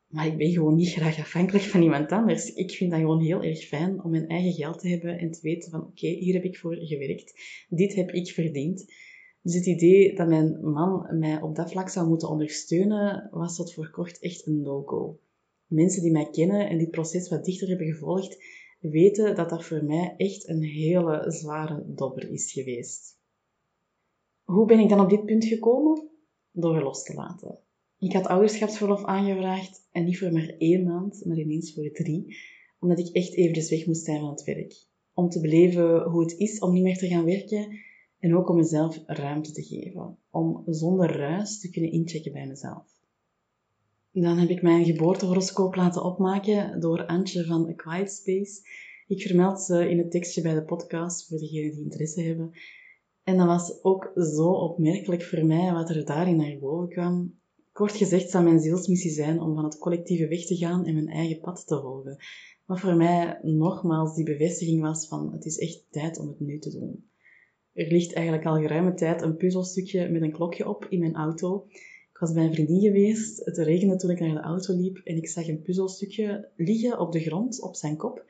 Maar 0.07 0.27
ik 0.27 0.37
ben 0.37 0.51
gewoon 0.51 0.75
niet 0.75 0.89
graag 0.89 1.19
afhankelijk 1.19 1.63
van 1.63 1.81
iemand 1.81 2.11
anders. 2.11 2.53
Ik 2.53 2.71
vind 2.71 2.91
dat 2.91 2.99
gewoon 2.99 3.21
heel 3.21 3.43
erg 3.43 3.59
fijn 3.59 4.03
om 4.03 4.11
mijn 4.11 4.27
eigen 4.27 4.53
geld 4.53 4.79
te 4.79 4.87
hebben 4.87 5.17
en 5.17 5.31
te 5.31 5.39
weten 5.41 5.71
van 5.71 5.81
oké, 5.81 6.07
hier 6.07 6.33
heb 6.33 6.43
ik 6.43 6.57
voor 6.57 6.75
gewerkt. 6.75 7.33
Dit 7.69 7.95
heb 7.95 8.11
ik 8.11 8.31
verdiend. 8.31 8.85
Dus 9.41 9.55
het 9.55 9.65
idee 9.65 10.15
dat 10.15 10.27
mijn 10.27 10.71
man 10.71 11.17
mij 11.19 11.41
op 11.41 11.55
dat 11.55 11.71
vlak 11.71 11.89
zou 11.89 12.07
moeten 12.07 12.29
ondersteunen, 12.29 13.27
was 13.31 13.55
tot 13.55 13.73
voor 13.73 13.89
kort 13.89 14.19
echt 14.19 14.47
een 14.47 14.61
no-go. 14.61 15.19
Mensen 15.67 16.01
die 16.01 16.11
mij 16.11 16.29
kennen 16.29 16.69
en 16.69 16.77
dit 16.77 16.91
proces 16.91 17.29
wat 17.29 17.45
dichter 17.45 17.67
hebben 17.67 17.87
gevolgd, 17.87 18.37
weten 18.89 19.35
dat 19.35 19.49
dat 19.49 19.65
voor 19.65 19.83
mij 19.83 20.13
echt 20.17 20.47
een 20.47 20.63
hele 20.63 21.31
zware 21.31 21.83
dobber 21.87 22.31
is 22.31 22.51
geweest. 22.51 23.17
Hoe 24.43 24.65
ben 24.65 24.79
ik 24.79 24.89
dan 24.89 24.99
op 24.99 25.09
dit 25.09 25.25
punt 25.25 25.45
gekomen? 25.45 26.09
Door 26.51 26.81
los 26.81 27.03
te 27.03 27.13
laten. 27.13 27.59
Ik 27.99 28.13
had 28.13 28.27
ouderschapsverlof 28.27 29.03
aangevraagd 29.03 29.87
en 29.91 30.05
niet 30.05 30.17
voor 30.19 30.31
maar 30.31 30.55
één 30.57 30.83
maand, 30.83 31.25
maar 31.25 31.37
ineens 31.37 31.73
voor 31.73 31.91
drie, 31.91 32.37
omdat 32.79 32.99
ik 32.99 33.15
echt 33.15 33.33
eventjes 33.33 33.69
weg 33.69 33.85
moest 33.85 34.03
zijn 34.03 34.19
van 34.19 34.29
het 34.29 34.43
werk. 34.43 34.85
Om 35.13 35.29
te 35.29 35.39
beleven 35.39 36.01
hoe 36.01 36.21
het 36.21 36.37
is 36.37 36.59
om 36.59 36.73
niet 36.73 36.83
meer 36.83 36.97
te 36.97 37.07
gaan 37.07 37.25
werken 37.25 37.79
en 38.19 38.35
ook 38.35 38.49
om 38.49 38.55
mezelf 38.55 39.01
ruimte 39.05 39.51
te 39.51 39.63
geven. 39.63 40.17
Om 40.31 40.63
zonder 40.65 41.17
ruis 41.17 41.59
te 41.59 41.69
kunnen 41.69 41.91
inchecken 41.91 42.31
bij 42.31 42.47
mezelf. 42.47 43.02
Dan 44.15 44.37
heb 44.37 44.49
ik 44.49 44.61
mijn 44.61 44.85
geboortehoroscoop 44.85 45.75
laten 45.75 46.03
opmaken 46.03 46.79
door 46.79 47.05
Antje 47.05 47.45
van 47.45 47.69
A 47.69 47.73
Quiet 47.73 48.11
Space. 48.11 48.61
Ik 49.07 49.21
vermeld 49.21 49.61
ze 49.61 49.89
in 49.89 49.97
het 49.97 50.11
tekstje 50.11 50.41
bij 50.41 50.53
de 50.53 50.63
podcast 50.63 51.27
voor 51.27 51.37
degenen 51.37 51.71
die 51.71 51.83
interesse 51.83 52.21
hebben. 52.21 52.51
En 53.23 53.37
dat 53.37 53.47
was 53.47 53.83
ook 53.83 54.11
zo 54.15 54.47
opmerkelijk 54.47 55.23
voor 55.23 55.45
mij 55.45 55.71
wat 55.71 55.89
er 55.89 56.05
daarin 56.05 56.37
naar 56.37 56.57
boven 56.59 56.89
kwam. 56.89 57.39
Kort 57.71 57.91
gezegd 57.91 58.29
zou 58.29 58.43
mijn 58.43 58.59
zielsmissie 58.59 59.11
zijn 59.11 59.39
om 59.39 59.55
van 59.55 59.63
het 59.63 59.77
collectieve 59.77 60.27
weg 60.27 60.45
te 60.45 60.55
gaan 60.55 60.85
en 60.85 60.93
mijn 60.93 61.09
eigen 61.09 61.39
pad 61.39 61.67
te 61.67 61.81
volgen. 61.81 62.17
Wat 62.65 62.79
voor 62.79 62.95
mij 62.95 63.39
nogmaals 63.41 64.15
die 64.15 64.25
bevestiging 64.25 64.81
was 64.81 65.07
van 65.07 65.33
het 65.33 65.45
is 65.45 65.57
echt 65.57 65.85
tijd 65.89 66.19
om 66.19 66.27
het 66.27 66.39
nu 66.39 66.59
te 66.59 66.71
doen. 66.71 67.09
Er 67.73 67.87
ligt 67.87 68.13
eigenlijk 68.13 68.45
al 68.45 68.61
geruime 68.61 68.93
tijd 68.93 69.21
een 69.21 69.37
puzzelstukje 69.37 70.09
met 70.09 70.21
een 70.21 70.31
klokje 70.31 70.69
op 70.69 70.85
in 70.89 70.99
mijn 70.99 71.15
auto 71.15 71.67
was 72.19 72.33
bij 72.33 72.45
een 72.45 72.53
vriendin 72.53 72.81
geweest. 72.81 73.45
Het 73.45 73.57
regende 73.57 73.95
toen 73.95 74.09
ik 74.09 74.19
naar 74.19 74.33
de 74.33 74.41
auto 74.41 74.73
liep 74.75 74.97
en 74.97 75.17
ik 75.17 75.27
zag 75.27 75.47
een 75.47 75.61
puzzelstukje 75.61 76.49
liggen 76.55 76.99
op 76.99 77.11
de 77.11 77.19
grond, 77.19 77.61
op 77.61 77.75
zijn 77.75 77.97
kop. 77.97 78.25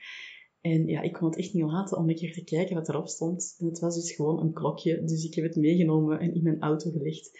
En 0.61 0.87
ja, 0.87 1.01
ik 1.01 1.13
kon 1.13 1.27
het 1.27 1.37
echt 1.37 1.53
niet 1.53 1.63
laten 1.63 1.97
om 1.97 2.09
een 2.09 2.15
keer 2.15 2.33
te 2.33 2.43
kijken 2.43 2.75
wat 2.75 2.89
erop 2.89 3.07
stond. 3.07 3.55
En 3.59 3.65
het 3.65 3.79
was 3.79 3.95
dus 3.95 4.11
gewoon 4.11 4.39
een 4.39 4.53
klokje. 4.53 5.03
Dus 5.03 5.25
ik 5.25 5.33
heb 5.33 5.45
het 5.45 5.55
meegenomen 5.55 6.19
en 6.19 6.33
in 6.33 6.43
mijn 6.43 6.61
auto 6.61 6.91
gelegd. 6.91 7.39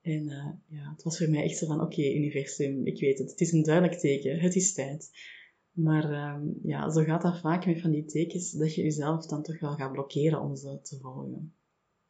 En 0.00 0.22
uh, 0.22 0.78
ja, 0.78 0.90
het 0.92 1.02
was 1.02 1.18
voor 1.18 1.28
mij 1.28 1.42
echt 1.42 1.56
zo 1.56 1.66
van, 1.66 1.80
oké, 1.80 2.02
universum, 2.02 2.86
ik 2.86 3.00
weet 3.00 3.18
het. 3.18 3.30
Het 3.30 3.40
is 3.40 3.52
een 3.52 3.62
duidelijk 3.62 3.98
teken. 3.98 4.38
Het 4.38 4.54
is 4.54 4.72
tijd. 4.72 5.10
Maar 5.70 6.10
uh, 6.10 6.36
ja, 6.62 6.90
zo 6.90 7.02
gaat 7.02 7.22
dat 7.22 7.40
vaak 7.40 7.66
met 7.66 7.80
van 7.80 7.90
die 7.90 8.04
tekens, 8.04 8.52
dat 8.52 8.74
je 8.74 8.82
jezelf 8.82 9.26
dan 9.26 9.42
toch 9.42 9.60
wel 9.60 9.74
gaat 9.74 9.92
blokkeren 9.92 10.40
om 10.40 10.56
ze 10.56 10.80
te 10.82 10.98
volgen. 11.00 11.54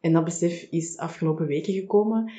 En 0.00 0.12
dat 0.12 0.24
besef 0.24 0.62
is 0.70 0.96
afgelopen 0.96 1.46
weken 1.46 1.72
gekomen 1.72 2.32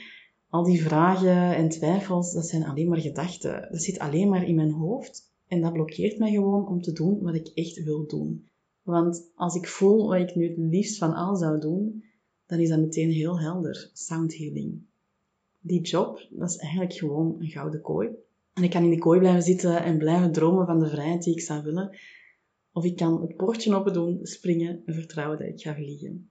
al 0.56 0.64
die 0.64 0.84
vragen 0.84 1.56
en 1.56 1.70
twijfels, 1.70 2.34
dat 2.34 2.48
zijn 2.48 2.66
alleen 2.66 2.90
maar 2.90 3.00
gedachten. 3.00 3.68
Dat 3.72 3.82
zit 3.82 4.00
alleen 4.00 4.30
maar 4.30 4.48
in 4.48 4.56
mijn 4.56 4.72
hoofd 4.72 5.34
En 5.48 5.62
dat 5.62 5.74
blokkeert 5.74 6.18
mij 6.18 6.32
gewoon 6.32 6.68
om 6.68 6.82
te 6.82 6.92
doen 6.92 7.22
wat 7.22 7.36
ik 7.36 7.48
echt 7.48 7.84
wil 7.84 8.08
doen. 8.08 8.48
Want 8.84 9.32
als 9.36 9.56
ik 9.56 9.68
voel 9.68 10.08
wat 10.08 10.20
ik 10.20 10.36
nu 10.36 10.48
het 10.48 10.58
liefst 10.58 10.98
van 10.98 11.14
al 11.14 11.36
zou 11.36 11.60
doen, 11.60 12.04
dan 12.46 12.60
is 12.60 12.70
dat 12.70 12.80
meteen 12.80 13.10
heel 13.10 13.40
helder. 13.40 13.90
Sound 13.94 14.38
healing. 14.38 14.82
Die 15.60 15.82
job, 15.82 16.28
dat 16.30 16.50
is 16.50 16.58
eigenlijk 16.58 16.94
gewoon 16.94 17.36
een 17.40 17.50
gouden 17.50 17.82
kooi. 17.82 18.10
En 18.54 18.64
ik 18.64 18.70
kan 18.70 18.84
in 18.84 18.90
die 18.90 19.00
kooi 19.00 19.20
blijven 19.20 19.42
zitten 19.42 19.84
en 19.84 19.98
blijven 19.98 20.32
dromen 20.32 20.66
van 20.66 20.80
de 20.80 20.90
vrijheid 20.90 21.24
die 21.24 21.34
ik 21.34 21.42
zou 21.42 21.64
willen. 21.64 21.98
Of 22.74 22.84
ik 22.84 22.96
kan 22.96 23.22
het 23.22 23.36
poortje 23.36 23.76
open 23.76 23.94
doen, 23.94 24.20
springen 24.22 24.82
en 24.86 24.94
vertrouwen 24.94 25.38
dat 25.38 25.48
ik 25.48 25.62
ga 25.62 25.76
vliegen. 25.76 26.30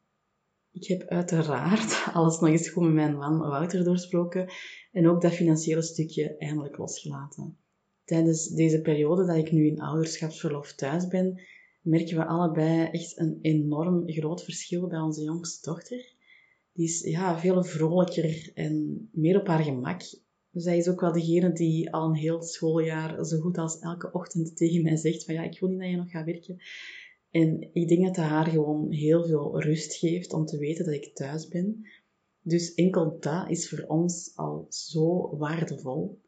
Ik 0.75 0.87
heb 0.87 1.03
uiteraard 1.09 2.05
alles 2.15 2.41
nog 2.41 2.51
eens 2.51 2.69
goed 2.69 2.83
met 2.83 2.93
mijn 2.93 3.17
man 3.17 3.39
Wouter 3.39 3.85
doorsproken 3.85 4.53
en 4.93 5.09
ook 5.09 5.23
dat 5.23 5.33
financiële 5.33 5.83
stukje 5.83 6.37
eindelijk 6.37 6.77
losgelaten. 6.77 7.57
Tijdens 8.05 8.49
deze 8.49 8.81
periode 8.81 9.27
dat 9.27 9.37
ik 9.37 9.53
nu 9.53 9.67
in 9.67 9.81
ouderschapsverlof 9.81 10.73
thuis 10.73 11.07
ben, 11.07 11.41
merken 11.81 12.17
we 12.17 12.25
allebei 12.27 12.89
echt 12.91 13.19
een 13.19 13.39
enorm 13.43 14.03
groot 14.11 14.45
verschil 14.45 14.87
bij 14.87 14.99
onze 14.99 15.23
jongste 15.23 15.71
dochter. 15.71 16.13
Die 16.73 16.85
is 16.85 17.01
ja, 17.01 17.39
veel 17.39 17.65
vrolijker 17.65 18.51
en 18.55 19.09
meer 19.13 19.41
op 19.41 19.47
haar 19.47 19.63
gemak. 19.63 20.03
Zij 20.53 20.77
is 20.77 20.89
ook 20.89 21.01
wel 21.01 21.13
degene 21.13 21.53
die 21.53 21.93
al 21.93 22.09
een 22.09 22.15
heel 22.15 22.43
schooljaar 22.43 23.25
zo 23.25 23.41
goed 23.41 23.59
als 23.59 23.79
elke 23.79 24.13
ochtend 24.13 24.57
tegen 24.57 24.83
mij 24.83 24.97
zegt 24.97 25.25
van 25.25 25.35
ja, 25.35 25.43
ik 25.43 25.61
wil 25.61 25.69
niet 25.69 25.79
dat 25.79 25.89
je 25.89 25.97
nog 25.97 26.11
gaat 26.11 26.25
werken. 26.25 26.61
En 27.35 27.69
ik 27.73 27.89
denk 27.89 28.05
dat 28.05 28.17
het 28.17 28.25
haar 28.25 28.47
gewoon 28.47 28.91
heel 28.93 29.27
veel 29.27 29.63
rust 29.63 29.95
geeft 29.95 30.33
om 30.33 30.45
te 30.45 30.59
weten 30.59 30.85
dat 30.85 30.95
ik 30.95 31.15
thuis 31.15 31.49
ben. 31.49 31.87
Dus 32.41 32.75
enkel 32.75 33.17
dat 33.21 33.51
is 33.51 33.69
voor 33.69 33.85
ons 33.87 34.33
al 34.35 34.67
zo 34.69 35.37
waardevol. 35.37 36.23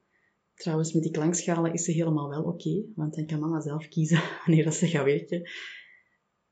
Trouwens, 0.55 0.93
met 0.93 1.03
die 1.03 1.13
klankschalen 1.13 1.73
is 1.73 1.85
ze 1.85 1.93
helemaal 1.93 2.29
wel 2.29 2.43
oké, 2.43 2.85
want 2.95 3.15
dan 3.15 3.27
kan 3.27 3.41
mama 3.41 3.61
zelf 3.61 3.89
kiezen 3.89 4.21
wanneer 4.47 4.65
dat 4.65 4.75
ze 4.75 4.87
gaat 4.87 5.05
werken. 5.05 5.51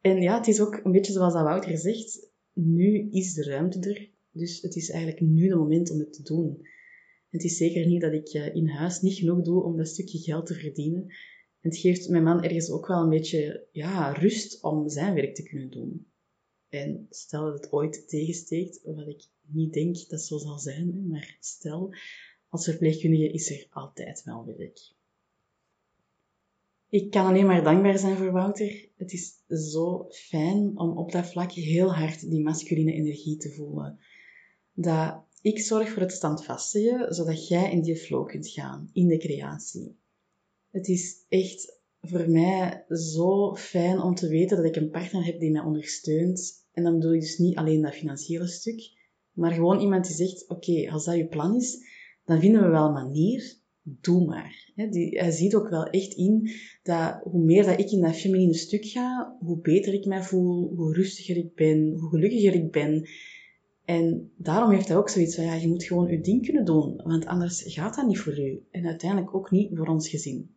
En 0.00 0.22
ja, 0.22 0.36
het 0.36 0.46
is 0.46 0.60
ook 0.60 0.80
een 0.84 0.92
beetje 0.92 1.12
zoals 1.12 1.32
dat 1.32 1.42
Wouter 1.42 1.78
zegt, 1.78 2.30
nu 2.52 3.08
is 3.10 3.34
de 3.34 3.44
ruimte 3.44 3.90
er, 3.90 4.10
dus 4.30 4.60
het 4.60 4.76
is 4.76 4.90
eigenlijk 4.90 5.20
nu 5.20 5.48
de 5.48 5.56
moment 5.56 5.90
om 5.90 5.98
het 5.98 6.12
te 6.12 6.22
doen. 6.22 6.66
Het 7.30 7.44
is 7.44 7.56
zeker 7.56 7.86
niet 7.86 8.00
dat 8.00 8.12
ik 8.12 8.28
eh, 8.28 8.54
in 8.54 8.68
huis 8.68 9.00
niet 9.00 9.14
genoeg 9.14 9.42
doe 9.42 9.62
om 9.62 9.76
dat 9.76 9.88
stukje 9.88 10.18
geld 10.18 10.46
te 10.46 10.54
verdienen. 10.54 11.06
Het 11.64 11.76
geeft 11.76 12.08
mijn 12.08 12.22
man 12.22 12.42
ergens 12.42 12.70
ook 12.70 12.86
wel 12.86 13.02
een 13.02 13.08
beetje 13.08 13.66
ja, 13.72 14.12
rust 14.12 14.62
om 14.62 14.88
zijn 14.88 15.14
werk 15.14 15.34
te 15.34 15.42
kunnen 15.42 15.70
doen. 15.70 16.06
En 16.68 17.06
stel 17.10 17.44
dat 17.44 17.54
het 17.54 17.72
ooit 17.72 18.08
tegensteekt, 18.08 18.80
wat 18.84 19.06
ik 19.06 19.24
niet 19.46 19.72
denk 19.72 20.08
dat 20.08 20.20
zo 20.20 20.38
zal 20.38 20.58
zijn, 20.58 21.06
maar 21.08 21.36
stel, 21.40 21.94
als 22.48 22.64
verpleegkundige 22.64 23.32
is 23.32 23.50
er 23.50 23.66
altijd 23.70 24.22
wel 24.24 24.46
werk. 24.46 24.92
Ik 26.88 27.10
kan 27.10 27.26
alleen 27.26 27.46
maar 27.46 27.64
dankbaar 27.64 27.98
zijn 27.98 28.16
voor 28.16 28.32
Wouter. 28.32 28.88
Het 28.96 29.12
is 29.12 29.42
zo 29.72 30.06
fijn 30.10 30.78
om 30.78 30.98
op 30.98 31.12
dat 31.12 31.26
vlak 31.26 31.52
heel 31.52 31.94
hard 31.94 32.30
die 32.30 32.42
masculine 32.42 32.92
energie 32.92 33.36
te 33.36 33.50
voelen. 33.50 33.98
Dat 34.72 35.24
ik 35.42 35.58
zorg 35.58 35.90
voor 35.90 36.02
het 36.02 36.12
standvastige, 36.12 37.06
zodat 37.08 37.48
jij 37.48 37.72
in 37.72 37.82
die 37.82 37.96
flow 37.96 38.26
kunt 38.26 38.48
gaan, 38.48 38.90
in 38.92 39.06
de 39.06 39.18
creatie. 39.18 39.96
Het 40.74 40.88
is 40.88 41.24
echt 41.28 41.80
voor 42.00 42.30
mij 42.30 42.84
zo 42.88 43.54
fijn 43.54 44.00
om 44.00 44.14
te 44.14 44.28
weten 44.28 44.56
dat 44.56 44.66
ik 44.66 44.76
een 44.76 44.90
partner 44.90 45.24
heb 45.24 45.40
die 45.40 45.50
mij 45.50 45.62
ondersteunt. 45.62 46.66
En 46.72 46.82
dan 46.82 46.94
bedoel 46.94 47.14
ik 47.14 47.20
dus 47.20 47.38
niet 47.38 47.56
alleen 47.56 47.82
dat 47.82 47.94
financiële 47.94 48.46
stuk, 48.46 48.90
maar 49.32 49.52
gewoon 49.52 49.80
iemand 49.80 50.06
die 50.06 50.14
zegt, 50.14 50.48
oké, 50.48 50.90
als 50.90 51.04
dat 51.04 51.16
je 51.16 51.26
plan 51.26 51.56
is, 51.56 51.78
dan 52.24 52.40
vinden 52.40 52.62
we 52.62 52.68
wel 52.68 52.86
een 52.86 52.92
manier, 52.92 53.56
doe 53.82 54.24
maar. 54.24 54.72
Hij 54.74 55.30
ziet 55.30 55.54
ook 55.54 55.68
wel 55.68 55.84
echt 55.84 56.12
in 56.12 56.50
dat 56.82 57.20
hoe 57.22 57.44
meer 57.44 57.64
dat 57.64 57.78
ik 57.78 57.90
in 57.90 58.00
dat 58.00 58.16
feminine 58.16 58.54
stuk 58.54 58.84
ga, 58.84 59.36
hoe 59.40 59.58
beter 59.60 59.94
ik 59.94 60.04
mij 60.04 60.22
voel, 60.22 60.72
hoe 60.76 60.94
rustiger 60.94 61.36
ik 61.36 61.54
ben, 61.54 61.92
hoe 61.92 62.08
gelukkiger 62.08 62.54
ik 62.54 62.70
ben. 62.70 63.08
En 63.84 64.30
daarom 64.36 64.70
heeft 64.70 64.88
hij 64.88 64.96
ook 64.96 65.08
zoiets 65.08 65.34
van, 65.34 65.44
ja, 65.44 65.54
je 65.54 65.68
moet 65.68 65.84
gewoon 65.84 66.10
je 66.10 66.20
ding 66.20 66.44
kunnen 66.44 66.64
doen, 66.64 67.00
want 67.04 67.26
anders 67.26 67.62
gaat 67.66 67.94
dat 67.94 68.06
niet 68.06 68.18
voor 68.18 68.38
u. 68.38 68.62
En 68.70 68.86
uiteindelijk 68.86 69.34
ook 69.34 69.50
niet 69.50 69.70
voor 69.74 69.86
ons 69.86 70.08
gezin. 70.08 70.52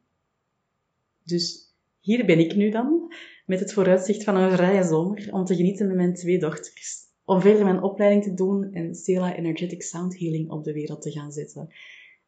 Dus 1.28 1.76
hier 2.00 2.26
ben 2.26 2.40
ik 2.40 2.56
nu 2.56 2.70
dan, 2.70 3.14
met 3.46 3.60
het 3.60 3.74
vooruitzicht 3.74 4.24
van 4.24 4.36
een 4.36 4.52
vrije 4.52 4.84
zomer, 4.84 5.28
om 5.32 5.46
te 5.46 5.56
genieten 5.56 5.88
met 5.88 5.96
mijn 5.96 6.14
twee 6.14 6.40
dochters. 6.40 7.06
Om 7.26 7.42
verder 7.42 7.64
mijn 7.64 7.82
opleiding 7.84 8.24
te 8.24 8.34
doen 8.34 8.74
en 8.74 8.96
Stella 8.96 9.36
Energetic 9.36 9.84
Sound 9.84 10.20
Healing 10.20 10.50
op 10.50 10.64
de 10.64 10.74
wereld 10.74 11.02
te 11.02 11.12
gaan 11.12 11.32
zetten. 11.32 11.70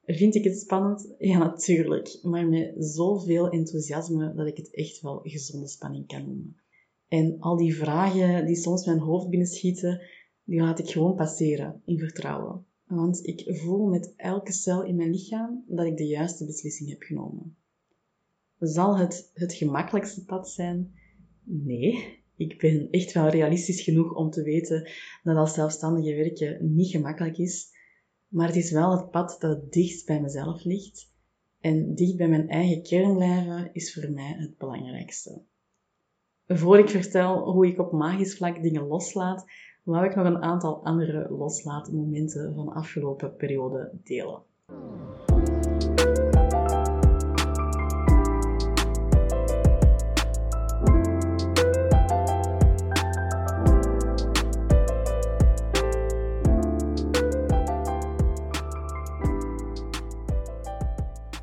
Vind 0.06 0.36
ik 0.36 0.44
het 0.44 0.60
spannend? 0.60 1.15
Ja, 1.18 1.38
natuurlijk. 1.38 2.20
Maar 2.22 2.48
met 2.48 2.74
zoveel 2.77 3.50
enthousiasme 3.50 4.34
dat 4.36 4.48
ik 4.48 4.58
het 4.58 4.75
echt 4.75 5.01
wel 5.01 5.20
gezonde 5.24 5.68
spanning 5.68 6.08
kan 6.08 6.25
noemen. 6.25 6.58
En 7.08 7.39
al 7.39 7.58
die 7.58 7.75
vragen 7.75 8.46
die 8.46 8.56
soms 8.56 8.86
mijn 8.86 9.00
hoofd 9.00 9.29
binnenschieten, 9.29 10.01
die 10.44 10.60
laat 10.60 10.79
ik 10.79 10.89
gewoon 10.89 11.15
passeren 11.15 11.82
in 11.86 12.00
vertrouwen. 12.00 12.65
Want 12.86 13.27
ik 13.27 13.44
voel 13.58 13.88
met 13.88 14.13
elke 14.15 14.51
cel 14.51 14.84
in 14.84 14.96
mijn 14.96 15.12
lichaam 15.12 15.63
dat 15.68 15.86
ik 15.86 15.98
de 15.98 16.08
juiste 16.08 16.46
beslissing 16.46 16.89
heb 16.89 17.01
genomen. 17.01 17.58
Zal 18.60 18.98
het 18.98 19.32
het 19.34 19.54
gemakkelijkste 19.54 20.25
pad 20.25 20.50
zijn? 20.50 20.94
Nee, 21.44 22.18
ik 22.36 22.58
ben 22.58 22.88
echt 22.92 23.13
wel 23.13 23.30
realistisch 23.30 23.82
genoeg 23.82 24.16
om 24.16 24.30
te 24.30 24.44
weten 24.44 24.89
dat 25.24 25.38
als 25.38 25.54
zelfstandige 25.54 26.16
werken 26.16 26.75
niet 26.75 26.92
gemakkelijk 26.92 27.38
is, 27.38 27.68
maar 28.28 28.48
het 28.48 28.56
is 28.56 28.72
wel 28.72 28.92
het 28.92 29.12
pad 29.12 29.36
dat 29.39 29.72
dichtst 29.72 30.06
bij 30.06 30.22
mezelf 30.22 30.63
ligt. 30.63 31.12
En 31.60 31.96
dicht 31.96 32.18
bij 32.18 32.28
mijn 32.28 32.50
eigen 32.50 32.84
kern 32.84 33.16
blijven 33.16 33.70
is 33.74 33.94
voor 33.94 34.12
mij 34.12 34.36
het 34.38 34.58
belangrijkste. 34.58 35.42
Voor 36.48 36.80
ik 36.80 36.89
vertel 36.89 37.51
hoe 37.51 37.68
ik 37.68 37.80
op 37.80 37.92
magisch 37.92 38.38
vlak 38.38 38.62
dingen 38.62 38.88
loslaat, 38.88 39.46
wou 39.84 40.06
ik 40.06 40.16
nog 40.16 40.25
een 40.25 40.42
aantal 40.42 40.84
andere 40.84 41.30
loslaatmomenten 41.30 42.54
van 42.56 42.66
de 42.66 42.72
afgelopen 42.72 43.36
periode 43.36 43.92
delen. 44.04 44.42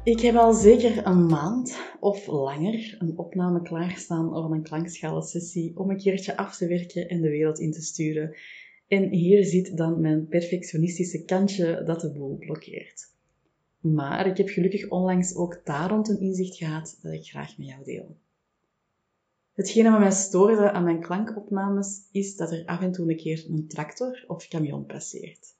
Ik 0.06 0.20
heb 0.20 0.34
al 0.34 0.52
zeker 0.52 1.06
een 1.06 1.26
maand 1.26 1.78
of 2.00 2.26
langer 2.26 2.96
een 2.98 3.18
opname 3.18 3.62
klaarstaan 3.62 4.34
of 4.34 4.50
een 4.50 4.62
klankschalensessie 4.62 5.76
om 5.76 5.90
een 5.90 5.98
keertje 5.98 6.36
af 6.36 6.56
te 6.56 6.66
werken 6.66 7.08
en 7.08 7.20
de 7.20 7.28
wereld 7.28 7.58
in 7.58 7.72
te 7.72 7.82
sturen. 7.82 8.36
En 8.88 9.08
hier 9.08 9.44
zit 9.44 9.76
dan 9.76 10.00
mijn 10.00 10.28
perfectionistische 10.28 11.24
kantje 11.24 11.82
dat 11.86 12.00
de 12.00 12.12
boel 12.12 12.36
blokkeert. 12.36 13.12
Maar 13.80 14.26
ik 14.26 14.36
heb 14.36 14.48
gelukkig 14.48 14.88
onlangs 14.88 15.34
ook 15.34 15.60
daar 15.64 15.90
rond 15.90 16.08
een 16.08 16.20
inzicht 16.20 16.56
gehad 16.56 16.98
dat 17.02 17.12
ik 17.12 17.24
graag 17.24 17.58
met 17.58 17.66
jou 17.66 17.84
deel. 17.84 18.16
Hetgene 19.52 19.90
wat 19.90 20.00
mij 20.00 20.10
stoorde 20.10 20.72
aan 20.72 20.84
mijn 20.84 21.00
klankopnames 21.00 22.08
is 22.12 22.36
dat 22.36 22.52
er 22.52 22.66
af 22.66 22.80
en 22.80 22.92
toe 22.92 23.10
een 23.10 23.16
keer 23.16 23.44
een 23.48 23.68
tractor 23.68 24.24
of 24.26 24.48
camion 24.48 24.86
passeert 24.86 25.55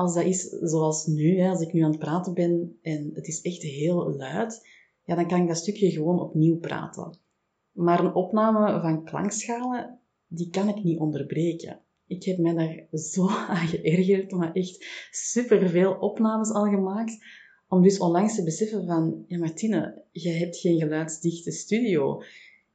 als 0.00 0.14
dat 0.14 0.24
is 0.24 0.48
zoals 0.48 1.06
nu, 1.06 1.40
hè, 1.40 1.48
als 1.48 1.60
ik 1.60 1.72
nu 1.72 1.82
aan 1.82 1.90
het 1.90 1.98
praten 1.98 2.34
ben 2.34 2.78
en 2.82 3.10
het 3.14 3.26
is 3.26 3.40
echt 3.40 3.62
heel 3.62 4.16
luid, 4.16 4.68
ja, 5.04 5.14
dan 5.14 5.28
kan 5.28 5.40
ik 5.40 5.48
dat 5.48 5.56
stukje 5.56 5.90
gewoon 5.90 6.20
opnieuw 6.20 6.58
praten. 6.58 7.18
Maar 7.72 8.04
een 8.04 8.14
opname 8.14 8.80
van 8.80 9.04
klankschalen, 9.04 9.98
die 10.26 10.50
kan 10.50 10.68
ik 10.68 10.82
niet 10.82 10.98
onderbreken. 10.98 11.80
Ik 12.06 12.24
heb 12.24 12.38
mij 12.38 12.54
daar 12.54 12.98
zo 12.98 13.28
aan 13.48 13.68
geërgerd, 13.68 14.30
maar 14.30 14.52
echt 14.52 14.86
superveel 15.10 15.92
opnames 15.92 16.52
al 16.52 16.64
gemaakt, 16.64 17.24
om 17.68 17.82
dus 17.82 17.98
onlangs 17.98 18.34
te 18.34 18.44
beseffen 18.44 18.86
van, 18.86 19.24
ja 19.26 19.38
Martine, 19.38 20.04
jij 20.12 20.34
hebt 20.34 20.56
geen 20.56 20.78
geluidsdichte 20.78 21.50
studio. 21.50 22.22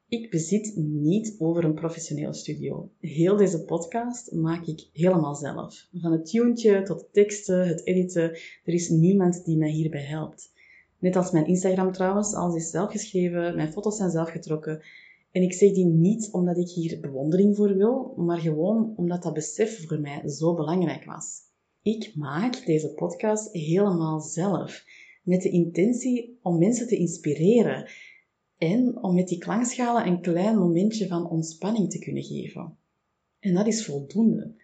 Ik 0.10 0.30
bezit 0.30 0.74
niet 0.76 1.36
over 1.40 1.64
een 1.64 1.74
professionele 1.74 2.34
studio. 2.34 2.90
Heel 3.00 3.38
deze 3.38 3.64
podcast 3.64 4.32
maak 4.32 4.66
ik 4.66 4.88
helemaal 4.94 5.36
zelf. 5.36 5.88
Van 5.94 6.12
het 6.12 6.26
tuentje 6.26 6.82
tot 6.82 7.00
de 7.00 7.08
teksten, 7.12 7.68
het 7.68 7.86
editen. 7.86 8.32
Er 8.64 8.74
is 8.74 8.90
niemand 8.90 9.46
die 9.46 9.58
mij 9.58 9.70
hierbij 9.70 10.04
helpt. 10.04 10.54
Net 11.00 11.16
als 11.16 11.32
mijn 11.32 11.48
Instagram 11.48 11.92
trouwens, 11.92 12.34
alles 12.34 12.56
is 12.56 12.70
zelf 12.70 12.92
geschreven, 12.92 13.56
mijn 13.56 13.72
foto's 13.72 13.98
zijn 13.98 14.10
zelf 14.10 14.30
getrokken. 14.30 14.84
En 15.32 15.42
ik 15.42 15.54
zeg 15.54 15.74
die 15.74 15.86
niet 15.86 16.30
omdat 16.32 16.58
ik 16.58 16.70
hier 16.70 17.00
bewondering 17.00 17.56
voor 17.56 17.76
wil, 17.78 18.14
maar 18.18 18.40
gewoon 18.40 18.94
omdat 18.96 19.24
dat 19.24 19.34
besef 19.34 19.88
voor 19.88 20.00
mij 20.00 20.30
zo 20.30 20.54
belangrijk 20.54 21.04
was. 21.04 21.40
Ik 21.82 22.16
maak 22.16 22.66
deze 22.66 22.94
podcast 22.94 23.54
helemaal 23.54 24.20
zelf, 24.20 24.84
met 25.24 25.42
de 25.42 25.50
intentie 25.50 26.40
om 26.42 26.60
mensen 26.60 26.88
te 26.88 26.98
inspireren 26.98 27.90
en 28.58 29.04
om 29.04 29.16
met 29.16 29.28
die 29.28 29.38
klankschalen 29.38 30.08
een 30.08 30.22
klein 30.22 30.58
momentje 30.58 31.08
van 31.08 31.30
ontspanning 31.30 31.90
te 31.90 32.00
kunnen 32.00 32.24
geven. 32.24 32.78
En 33.40 33.54
dat 33.54 33.68
is 33.68 33.86
voldoende. 33.86 34.56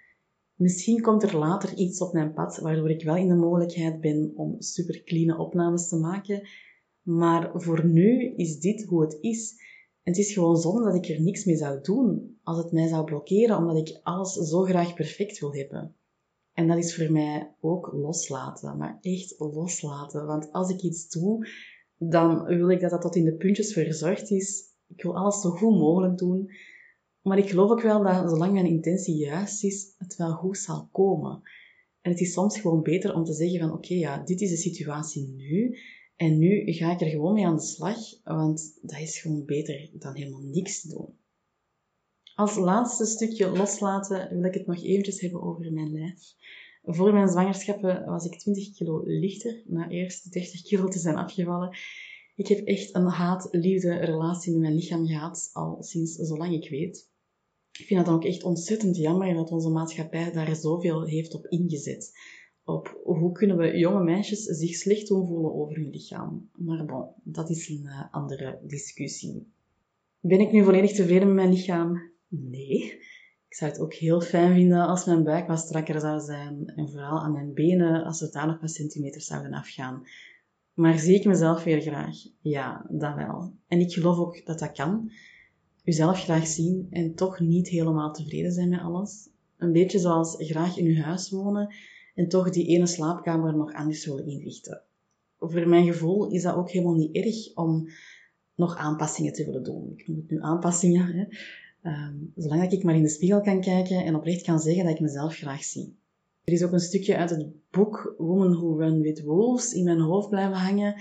Misschien 0.56 1.02
komt 1.02 1.24
er 1.24 1.38
later 1.38 1.74
iets 1.74 2.02
op 2.02 2.14
mijn 2.14 2.34
pad 2.34 2.58
waardoor 2.58 2.90
ik 2.90 3.04
wel 3.04 3.16
in 3.16 3.28
de 3.28 3.36
mogelijkheid 3.36 4.02
ben 4.02 4.32
om 4.36 4.56
super 4.62 5.04
clean 5.04 5.40
opnames 5.40 5.88
te 5.88 5.96
maken, 5.96 6.48
Maar 7.02 7.52
voor 7.54 7.86
nu 7.86 8.34
is 8.36 8.60
dit 8.60 8.84
hoe 8.84 9.02
het 9.02 9.18
is. 9.22 9.52
En 10.04 10.12
het 10.12 10.18
is 10.18 10.34
gewoon 10.34 10.58
zonde 10.58 10.84
dat 10.84 10.96
ik 10.96 11.10
er 11.10 11.22
niks 11.22 11.46
mee 11.46 11.56
zou 11.56 11.82
doen 11.82 12.40
als 12.44 12.58
het 12.58 12.72
mij 12.72 12.88
zou 12.88 13.04
blokkeren 13.04 13.58
omdat 13.58 13.78
ik 13.78 14.00
alles 14.04 14.34
zo 14.34 14.62
graag 14.62 14.94
perfect 14.94 15.40
wil 15.40 15.54
hebben. 15.54 15.96
En 16.54 16.68
dat 16.68 16.78
is 16.78 16.96
voor 16.96 17.12
mij 17.12 17.56
ook 17.60 17.92
loslaten, 17.94 18.78
maar 18.78 18.98
echt 19.02 19.36
loslaten. 19.38 20.26
Want 20.26 20.52
als 20.52 20.70
ik 20.70 20.82
iets 20.82 21.10
doe, 21.10 21.48
dan 22.10 22.46
wil 22.46 22.70
ik 22.70 22.80
dat 22.80 22.90
dat 22.90 23.02
tot 23.02 23.16
in 23.16 23.26
de 23.26 23.34
puntjes 23.34 23.74
verzorgd 23.74 24.32
is. 24.32 24.64
Ik 24.88 25.04
wil 25.04 25.18
alles 25.18 25.42
zo 25.42 25.50
goed 25.50 25.78
mogelijk 25.78 26.18
doen. 26.18 26.52
Maar 27.22 27.38
ik 27.38 27.50
geloof 27.50 27.70
ook 27.70 27.82
wel 27.82 28.04
dat 28.04 28.30
zolang 28.30 28.54
mijn 28.54 28.66
intentie 28.66 29.16
juist 29.16 29.64
is, 29.64 29.96
het 29.98 30.16
wel 30.16 30.32
goed 30.32 30.58
zal 30.58 30.88
komen. 30.92 31.42
En 32.02 32.12
het 32.12 32.20
is 32.20 32.34
soms 32.34 32.60
gewoon 32.60 32.82
beter 32.82 33.14
om 33.14 33.24
te 33.24 33.34
zeggen 33.34 33.60
van 33.60 33.72
oké, 33.72 33.94
ja, 33.94 34.24
dit 34.24 34.42
is 34.42 34.50
de 34.50 34.58
situatie 34.58 35.28
nu. 35.28 35.78
En 36.16 36.38
nu 36.38 36.72
ga 36.72 36.92
ik 36.92 37.02
er 37.02 37.10
gewoon 37.10 37.34
mee 37.34 37.46
aan 37.46 37.56
de 37.56 37.62
slag, 37.62 37.98
want 38.24 38.78
dat 38.82 39.00
is 39.00 39.20
gewoon 39.20 39.46
beter 39.46 39.90
dan 39.94 40.16
helemaal 40.16 40.42
niks 40.44 40.82
doen. 40.82 41.18
Als 42.36 42.56
laatste 42.56 43.06
stukje 43.06 43.50
loslaten 43.50 44.30
wil 44.30 44.44
ik 44.44 44.54
het 44.54 44.66
nog 44.66 44.84
eventjes 44.84 45.22
hebben 45.22 45.42
over 45.42 45.74
mijn 45.74 45.92
lijf. 45.92 46.34
Voor 46.84 47.14
mijn 47.14 47.28
zwangerschappen 47.28 48.06
was 48.06 48.26
ik 48.26 48.40
20 48.40 48.74
kilo 48.74 49.02
lichter, 49.06 49.64
na 49.66 49.90
eerst 49.90 50.32
30 50.32 50.62
kilo 50.62 50.88
te 50.88 51.00
zijn 51.00 51.16
afgevallen. 51.16 51.78
Ik 52.36 52.48
heb 52.48 52.66
echt 52.68 52.96
een 52.96 53.06
haat-liefde 53.06 53.94
relatie 53.94 54.52
met 54.52 54.62
mijn 54.62 54.76
lichaam 54.76 55.08
gehad, 55.08 55.50
al 55.54 55.84
sinds 55.84 56.16
zolang 56.16 56.54
ik 56.54 56.70
weet. 56.70 57.10
Ik 57.80 57.86
vind 57.86 58.00
dat 58.00 58.06
dan 58.06 58.16
ook 58.16 58.26
echt 58.26 58.44
ontzettend 58.44 58.98
jammer 58.98 59.34
dat 59.34 59.52
onze 59.52 59.70
maatschappij 59.70 60.32
daar 60.32 60.56
zoveel 60.56 61.06
heeft 61.06 61.34
op 61.34 61.46
ingezet. 61.46 62.12
Op 62.64 63.02
hoe 63.04 63.32
kunnen 63.32 63.58
we 63.58 63.78
jonge 63.78 64.04
meisjes 64.04 64.44
zich 64.44 64.76
slecht 64.76 65.08
doen 65.08 65.28
voelen 65.28 65.54
over 65.54 65.76
hun 65.76 65.90
lichaam. 65.90 66.50
Maar 66.58 66.86
bon, 66.86 67.06
dat 67.24 67.50
is 67.50 67.70
een 67.70 67.84
uh, 67.84 68.14
andere 68.14 68.60
discussie. 68.64 69.52
Ben 70.20 70.40
ik 70.40 70.52
nu 70.52 70.64
volledig 70.64 70.92
tevreden 70.92 71.28
met 71.28 71.36
mijn 71.36 71.54
lichaam? 71.54 72.12
Nee. 72.28 73.00
Ik 73.52 73.58
zou 73.58 73.72
het 73.72 73.80
ook 73.80 73.94
heel 73.94 74.22
fijn 74.22 74.54
vinden 74.54 74.88
als 74.88 75.06
mijn 75.06 75.24
buik 75.24 75.48
wat 75.48 75.60
strakker 75.60 76.00
zou 76.00 76.20
zijn. 76.20 76.74
En 76.76 76.90
vooral 76.90 77.20
aan 77.20 77.32
mijn 77.32 77.54
benen, 77.54 78.04
als 78.04 78.22
er 78.22 78.32
daar 78.32 78.48
nog 78.48 78.62
wat 78.62 78.72
centimeters 78.72 79.26
zouden 79.26 79.54
afgaan. 79.54 80.04
Maar 80.74 81.00
zie 81.00 81.16
ik 81.16 81.26
mezelf 81.26 81.64
weer 81.64 81.82
graag? 81.82 82.16
Ja, 82.42 82.86
dat 82.90 83.16
wel. 83.16 83.54
En 83.68 83.80
ik 83.80 83.94
geloof 83.94 84.18
ook 84.18 84.46
dat 84.46 84.60
dat 84.60 84.72
kan. 84.72 85.12
Uzelf 85.84 86.24
graag 86.24 86.48
zien 86.48 86.88
en 86.90 87.16
toch 87.16 87.40
niet 87.40 87.68
helemaal 87.68 88.14
tevreden 88.14 88.52
zijn 88.52 88.70
met 88.70 88.80
alles. 88.80 89.30
Een 89.58 89.72
beetje 89.72 90.00
zoals 90.00 90.36
graag 90.38 90.78
in 90.78 90.86
uw 90.86 91.02
huis 91.02 91.30
wonen 91.30 91.74
en 92.16 92.28
toch 92.28 92.50
die 92.50 92.68
ene 92.68 92.88
slaapkamer 92.88 93.56
nog 93.56 93.74
anders 93.74 94.06
willen 94.06 94.26
inrichten. 94.26 94.82
Voor 95.40 95.68
mijn 95.68 95.86
gevoel 95.86 96.30
is 96.30 96.42
dat 96.42 96.56
ook 96.56 96.72
helemaal 96.72 96.96
niet 96.96 97.16
erg 97.16 97.56
om 97.56 97.90
nog 98.56 98.76
aanpassingen 98.76 99.34
te 99.34 99.46
willen 99.46 99.64
doen. 99.64 99.94
Ik 99.96 100.08
noem 100.08 100.18
het 100.18 100.30
nu 100.30 100.42
aanpassingen. 100.42 101.06
Hè. 101.06 101.26
Um, 101.84 102.32
zolang 102.36 102.62
dat 102.62 102.74
ik 102.74 102.84
maar 102.84 102.96
in 102.96 103.04
de 103.04 103.10
spiegel 103.10 103.42
kan 103.42 103.62
kijken 103.62 104.06
en 104.06 104.16
oprecht 104.16 104.44
kan 104.44 104.60
zeggen 104.60 104.84
dat 104.84 104.94
ik 104.94 105.00
mezelf 105.00 105.36
graag 105.36 105.64
zie. 105.64 106.00
Er 106.44 106.54
is 106.54 106.64
ook 106.64 106.72
een 106.72 106.80
stukje 106.80 107.18
uit 107.18 107.30
het 107.30 107.48
boek 107.72 108.16
Women 108.18 108.52
Who 108.52 108.78
Run 108.78 109.02
With 109.02 109.22
Wolves 109.22 109.74
in 109.74 109.84
mijn 109.84 110.00
hoofd 110.00 110.30
blijven 110.30 110.58
hangen. 110.58 110.96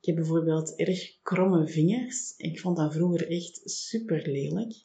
Ik 0.00 0.06
heb 0.06 0.14
bijvoorbeeld 0.14 0.76
erg 0.76 1.18
kromme 1.22 1.68
vingers. 1.68 2.34
Ik 2.36 2.60
vond 2.60 2.76
dat 2.76 2.92
vroeger 2.92 3.30
echt 3.30 3.60
super 3.64 4.28
lelijk. 4.28 4.84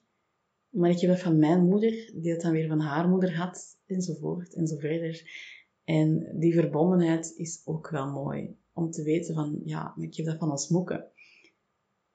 Maar 0.70 0.90
ik 0.90 1.00
heb 1.00 1.10
dat 1.10 1.20
van 1.20 1.38
mijn 1.38 1.66
moeder, 1.66 2.12
die 2.14 2.34
dat 2.34 2.42
dan 2.42 2.52
weer 2.52 2.68
van 2.68 2.80
haar 2.80 3.10
moeder 3.10 3.36
had, 3.36 3.78
enzovoort, 3.86 4.54
en 4.54 4.68
zo 4.68 4.78
verder. 4.78 5.24
En 5.84 6.36
die 6.40 6.54
verbondenheid 6.54 7.34
is 7.38 7.62
ook 7.66 7.90
wel 7.90 8.12
mooi. 8.12 8.56
Om 8.74 8.92
te 8.92 9.04
weten 9.04 9.36
van, 9.36 9.62
ja, 9.64 9.94
ik 9.98 10.16
heb 10.16 10.26
dat 10.26 10.38
van 10.38 10.52
ons 10.52 10.70
moeken. 10.70 11.06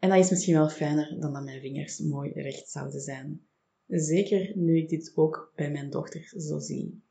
En 0.01 0.09
dat 0.09 0.19
is 0.19 0.31
misschien 0.31 0.55
wel 0.55 0.69
fijner 0.69 1.21
dan 1.21 1.33
dat 1.33 1.45
mijn 1.45 1.61
vingers 1.61 1.99
mooi 1.99 2.33
recht 2.33 2.69
zouden 2.69 3.01
zijn. 3.01 3.47
Zeker 3.87 4.53
nu 4.57 4.77
ik 4.77 4.89
dit 4.89 5.13
ook 5.15 5.53
bij 5.55 5.71
mijn 5.71 5.91
dochter 5.91 6.33
zo 6.37 6.59
zie. 6.59 7.03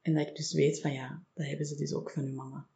En 0.00 0.14
dat 0.14 0.26
ik 0.26 0.36
dus 0.36 0.52
weet 0.52 0.80
van 0.80 0.92
ja, 0.92 1.24
dat 1.34 1.46
hebben 1.46 1.66
ze 1.66 1.76
dus 1.76 1.94
ook 1.94 2.10
van 2.10 2.22
hun 2.22 2.34
mama. 2.34 2.68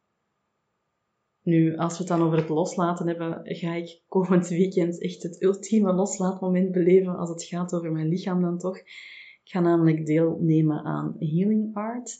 Nu, 1.43 1.75
als 1.75 1.93
we 1.93 1.99
het 1.99 2.07
dan 2.07 2.21
over 2.21 2.37
het 2.37 2.49
loslaten 2.49 3.07
hebben, 3.07 3.41
ga 3.43 3.73
ik 3.73 4.01
komend 4.07 4.47
weekend 4.47 5.01
echt 5.01 5.23
het 5.23 5.41
ultieme 5.41 5.93
loslaatmoment 5.93 6.71
beleven 6.71 7.15
als 7.15 7.29
het 7.29 7.43
gaat 7.43 7.73
over 7.73 7.91
mijn 7.91 8.07
lichaam 8.07 8.41
dan 8.41 8.57
toch. 8.57 8.77
Ik 8.77 9.41
ga 9.43 9.59
namelijk 9.59 10.05
deelnemen 10.05 10.83
aan 10.83 11.15
Healing 11.19 11.75
Art. 11.75 12.19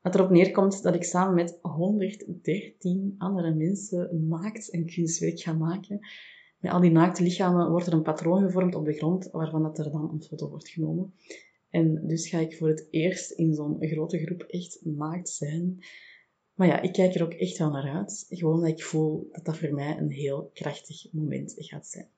Wat 0.00 0.14
erop 0.14 0.30
neerkomt 0.30 0.82
dat 0.82 0.94
ik 0.94 1.04
samen 1.04 1.34
met 1.34 1.58
113 1.60 3.14
andere 3.18 3.54
mensen 3.54 4.28
naakt 4.28 4.72
een 4.72 4.86
kunstwerk 4.86 5.40
ga 5.40 5.52
maken. 5.52 6.00
Met 6.60 6.72
al 6.72 6.80
die 6.80 6.90
naakte 6.90 7.22
lichamen 7.22 7.70
wordt 7.70 7.86
er 7.86 7.92
een 7.92 8.02
patroon 8.02 8.42
gevormd 8.42 8.74
op 8.74 8.84
de 8.84 8.92
grond, 8.92 9.28
waarvan 9.32 9.62
dat 9.62 9.78
er 9.78 9.90
dan 9.90 10.10
een 10.12 10.22
foto 10.22 10.48
wordt 10.48 10.68
genomen. 10.68 11.14
En 11.70 12.06
dus 12.06 12.28
ga 12.28 12.38
ik 12.38 12.56
voor 12.56 12.68
het 12.68 12.86
eerst 12.90 13.30
in 13.30 13.54
zo'n 13.54 13.76
grote 13.80 14.18
groep 14.18 14.42
echt 14.42 14.80
naakt 14.84 15.28
zijn. 15.28 15.84
Maar 16.54 16.66
ja, 16.66 16.80
ik 16.80 16.92
kijk 16.92 17.14
er 17.14 17.22
ook 17.22 17.32
echt 17.32 17.58
wel 17.58 17.70
naar 17.70 17.94
uit. 17.94 18.26
Gewoon 18.28 18.60
dat 18.60 18.68
ik 18.68 18.82
voel 18.82 19.28
dat 19.32 19.44
dat 19.44 19.58
voor 19.58 19.74
mij 19.74 19.98
een 19.98 20.10
heel 20.10 20.50
krachtig 20.54 21.12
moment 21.12 21.54
gaat 21.56 21.86
zijn. 21.86 22.08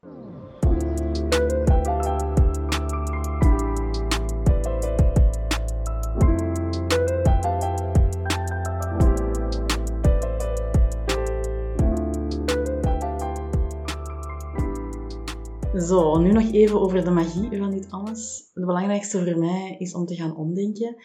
Zo, 15.82 16.18
nu 16.18 16.32
nog 16.32 16.52
even 16.52 16.80
over 16.80 17.04
de 17.04 17.10
magie 17.10 17.58
van 17.58 17.70
dit 17.70 17.90
alles. 17.90 18.50
Het 18.54 18.64
belangrijkste 18.64 19.24
voor 19.24 19.38
mij 19.38 19.76
is 19.78 19.94
om 19.94 20.06
te 20.06 20.14
gaan 20.14 20.36
omdenken. 20.36 20.96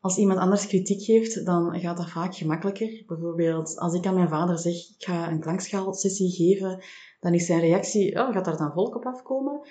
Als 0.00 0.16
iemand 0.16 0.38
anders 0.38 0.66
kritiek 0.66 1.02
geeft, 1.02 1.44
dan 1.44 1.80
gaat 1.80 1.96
dat 1.96 2.10
vaak 2.10 2.34
gemakkelijker. 2.34 3.02
Bijvoorbeeld, 3.06 3.78
als 3.78 3.94
ik 3.94 4.06
aan 4.06 4.14
mijn 4.14 4.28
vader 4.28 4.58
zeg, 4.58 4.74
ik 4.74 4.94
ga 5.04 5.30
een 5.30 5.40
klankschaalsessie 5.40 6.30
geven, 6.30 6.84
dan 7.20 7.34
is 7.34 7.46
zijn 7.46 7.60
reactie, 7.60 8.20
oh, 8.20 8.32
gaat 8.32 8.44
daar 8.44 8.56
dan 8.56 8.72
volk 8.72 8.96
op 8.96 9.06
afkomen? 9.06 9.68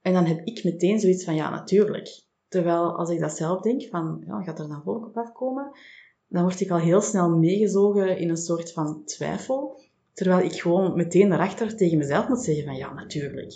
En 0.00 0.12
dan 0.12 0.24
heb 0.24 0.46
ik 0.46 0.64
meteen 0.64 1.00
zoiets 1.00 1.24
van, 1.24 1.34
ja, 1.34 1.50
natuurlijk. 1.50 2.24
Terwijl 2.48 2.96
als 2.96 3.10
ik 3.10 3.20
dat 3.20 3.36
zelf 3.36 3.60
denk, 3.60 3.82
van, 3.82 4.22
ja, 4.26 4.42
gaat 4.42 4.58
er 4.58 4.68
dan 4.68 4.82
volk 4.82 5.06
op 5.06 5.16
afkomen? 5.16 5.70
Dan 6.28 6.42
word 6.42 6.60
ik 6.60 6.70
al 6.70 6.78
heel 6.78 7.00
snel 7.00 7.28
meegezogen 7.28 8.18
in 8.18 8.28
een 8.28 8.36
soort 8.36 8.72
van 8.72 9.04
twijfel. 9.04 9.82
Terwijl 10.14 10.44
ik 10.44 10.60
gewoon 10.60 10.96
meteen 10.96 11.28
daarachter 11.28 11.76
tegen 11.76 11.98
mezelf 11.98 12.28
moet 12.28 12.44
zeggen 12.44 12.64
van, 12.64 12.76
ja, 12.76 12.92
natuurlijk. 12.92 13.52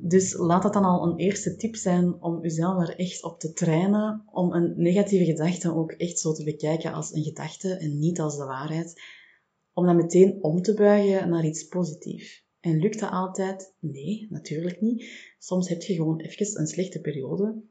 Dus 0.00 0.36
laat 0.36 0.62
dat 0.62 0.72
dan 0.72 0.84
al 0.84 1.06
een 1.06 1.16
eerste 1.16 1.56
tip 1.56 1.76
zijn 1.76 2.22
om 2.22 2.42
jezelf 2.42 2.88
er 2.88 2.96
echt 2.96 3.22
op 3.22 3.40
te 3.40 3.52
trainen, 3.52 4.22
om 4.32 4.52
een 4.52 4.74
negatieve 4.76 5.24
gedachte 5.24 5.74
ook 5.74 5.92
echt 5.92 6.18
zo 6.18 6.32
te 6.32 6.44
bekijken 6.44 6.92
als 6.92 7.12
een 7.12 7.22
gedachte 7.22 7.74
en 7.74 7.98
niet 7.98 8.20
als 8.20 8.36
de 8.36 8.44
waarheid. 8.44 9.02
Om 9.72 9.86
dat 9.86 9.94
meteen 9.94 10.42
om 10.42 10.62
te 10.62 10.74
buigen 10.74 11.28
naar 11.28 11.44
iets 11.44 11.68
positiefs. 11.68 12.44
En 12.60 12.78
lukt 12.78 13.00
dat 13.00 13.10
altijd? 13.10 13.74
Nee, 13.80 14.26
natuurlijk 14.30 14.80
niet. 14.80 15.04
Soms 15.38 15.68
heb 15.68 15.82
je 15.82 15.94
gewoon 15.94 16.20
even 16.20 16.60
een 16.60 16.66
slechte 16.66 17.00
periode. 17.00 17.62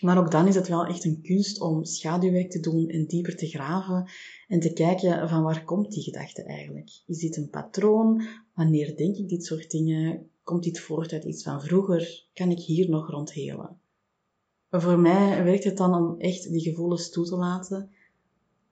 Maar 0.00 0.18
ook 0.18 0.30
dan 0.30 0.48
is 0.48 0.54
het 0.54 0.68
wel 0.68 0.86
echt 0.86 1.04
een 1.04 1.22
kunst 1.22 1.60
om 1.60 1.84
schaduwwerk 1.84 2.50
te 2.50 2.60
doen 2.60 2.88
en 2.88 3.06
dieper 3.06 3.36
te 3.36 3.46
graven 3.46 4.10
en 4.48 4.60
te 4.60 4.72
kijken 4.72 5.28
van 5.28 5.42
waar 5.42 5.64
komt 5.64 5.92
die 5.92 6.02
gedachte 6.02 6.42
eigenlijk? 6.42 6.90
Is 7.06 7.18
dit 7.18 7.36
een 7.36 7.50
patroon? 7.50 8.26
Wanneer 8.54 8.96
denk 8.96 9.16
ik 9.16 9.28
dit 9.28 9.44
soort 9.44 9.70
dingen? 9.70 10.30
Komt 10.42 10.62
dit 10.62 10.80
voort 10.80 11.12
uit 11.12 11.24
iets 11.24 11.42
van 11.42 11.62
vroeger? 11.62 12.26
Kan 12.32 12.50
ik 12.50 12.58
hier 12.58 12.88
nog 12.88 13.10
rondhelen? 13.10 13.78
Voor 14.70 14.98
mij 14.98 15.44
werkt 15.44 15.64
het 15.64 15.76
dan 15.76 15.94
om 15.94 16.20
echt 16.20 16.50
die 16.50 16.60
gevoelens 16.60 17.10
toe 17.10 17.24
te 17.24 17.36
laten, 17.36 17.90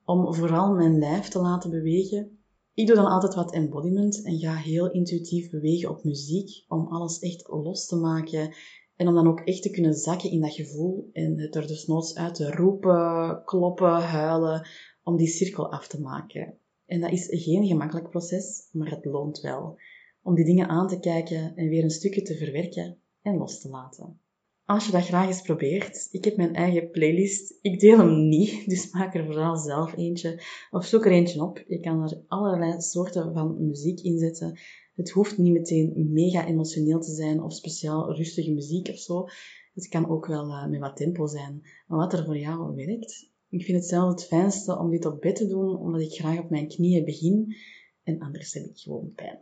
om 0.04 0.34
vooral 0.34 0.74
mijn 0.74 0.98
lijf 0.98 1.28
te 1.28 1.38
laten 1.38 1.70
bewegen. 1.70 2.38
Ik 2.74 2.86
doe 2.86 2.96
dan 2.96 3.06
altijd 3.06 3.34
wat 3.34 3.52
embodiment 3.52 4.22
en 4.24 4.38
ga 4.38 4.54
heel 4.54 4.90
intuïtief 4.90 5.50
bewegen 5.50 5.90
op 5.90 6.04
muziek, 6.04 6.64
om 6.68 6.86
alles 6.86 7.18
echt 7.18 7.48
los 7.48 7.86
te 7.86 7.96
maken 7.96 8.54
en 9.02 9.08
om 9.08 9.14
dan 9.14 9.28
ook 9.28 9.40
echt 9.40 9.62
te 9.62 9.70
kunnen 9.70 9.94
zakken 9.94 10.30
in 10.30 10.40
dat 10.40 10.54
gevoel 10.54 11.10
en 11.12 11.38
het 11.38 11.54
er 11.54 11.66
dus 11.66 11.86
noods 11.86 12.14
uit 12.14 12.34
te 12.34 12.50
roepen, 12.50 13.42
kloppen, 13.44 14.02
huilen, 14.02 14.68
om 15.02 15.16
die 15.16 15.26
cirkel 15.26 15.72
af 15.72 15.88
te 15.88 16.00
maken. 16.00 16.58
En 16.86 17.00
dat 17.00 17.12
is 17.12 17.26
geen 17.30 17.66
gemakkelijk 17.66 18.10
proces, 18.10 18.68
maar 18.72 18.90
het 18.90 19.04
loont 19.04 19.40
wel 19.40 19.78
om 20.22 20.34
die 20.34 20.44
dingen 20.44 20.68
aan 20.68 20.88
te 20.88 20.98
kijken 20.98 21.56
en 21.56 21.68
weer 21.68 21.82
een 21.82 21.90
stukje 21.90 22.22
te 22.22 22.36
verwerken 22.36 22.98
en 23.22 23.36
los 23.36 23.60
te 23.60 23.68
laten. 23.68 24.20
Als 24.64 24.86
je 24.86 24.92
dat 24.92 25.04
graag 25.04 25.26
eens 25.26 25.42
probeert, 25.42 26.08
ik 26.10 26.24
heb 26.24 26.36
mijn 26.36 26.54
eigen 26.54 26.90
playlist. 26.90 27.58
Ik 27.60 27.80
deel 27.80 27.98
hem 27.98 28.28
niet, 28.28 28.68
dus 28.68 28.90
maak 28.92 29.14
er 29.14 29.24
vooral 29.24 29.56
zelf 29.56 29.96
eentje 29.96 30.42
of 30.70 30.84
zoek 30.84 31.04
er 31.04 31.12
eentje 31.12 31.42
op. 31.42 31.64
Je 31.66 31.80
kan 31.80 32.02
er 32.02 32.24
allerlei 32.26 32.80
soorten 32.80 33.32
van 33.32 33.66
muziek 33.66 34.00
in 34.00 34.18
zetten. 34.18 34.58
Het 34.94 35.10
hoeft 35.10 35.38
niet 35.38 35.52
meteen 35.52 36.12
mega 36.12 36.46
emotioneel 36.46 37.00
te 37.00 37.12
zijn 37.12 37.42
of 37.42 37.54
speciaal 37.54 38.14
rustige 38.14 38.52
muziek 38.52 38.88
of 38.88 38.98
zo. 38.98 39.26
Het 39.74 39.88
kan 39.88 40.08
ook 40.08 40.26
wel 40.26 40.46
uh, 40.46 40.66
met 40.66 40.80
wat 40.80 40.96
tempo 40.96 41.26
zijn, 41.26 41.60
maar 41.86 41.98
wat 41.98 42.12
er 42.12 42.24
voor 42.24 42.38
jou 42.38 42.74
werkt. 42.74 43.30
Ik 43.48 43.64
vind 43.64 43.78
het 43.78 43.88
zelf 43.88 44.10
het 44.10 44.24
fijnste 44.24 44.78
om 44.78 44.90
dit 44.90 45.04
op 45.04 45.20
bed 45.20 45.36
te 45.36 45.46
doen, 45.46 45.76
omdat 45.76 46.00
ik 46.00 46.12
graag 46.12 46.38
op 46.38 46.50
mijn 46.50 46.68
knieën 46.68 47.04
begin 47.04 47.54
en 48.02 48.18
anders 48.18 48.52
heb 48.52 48.64
ik 48.64 48.78
gewoon 48.78 49.12
pijn. 49.14 49.38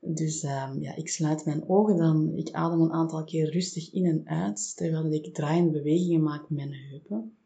Dus 0.00 0.42
ehm, 0.42 0.80
ja, 0.80 0.96
ik 0.96 1.08
sluit 1.08 1.44
mijn 1.44 1.68
ogen 1.68 1.96
dan, 1.96 2.36
ik 2.36 2.50
adem 2.50 2.80
een 2.80 2.92
aantal 2.92 3.24
keer 3.24 3.50
rustig 3.50 3.92
in 3.92 4.04
en 4.04 4.22
uit, 4.24 4.76
terwijl 4.76 5.12
ik 5.12 5.34
draaiende 5.34 5.70
bewegingen 5.70 6.22
maak 6.22 6.50
met 6.50 6.68
mijn 6.68 6.72
heupen. 6.72 7.36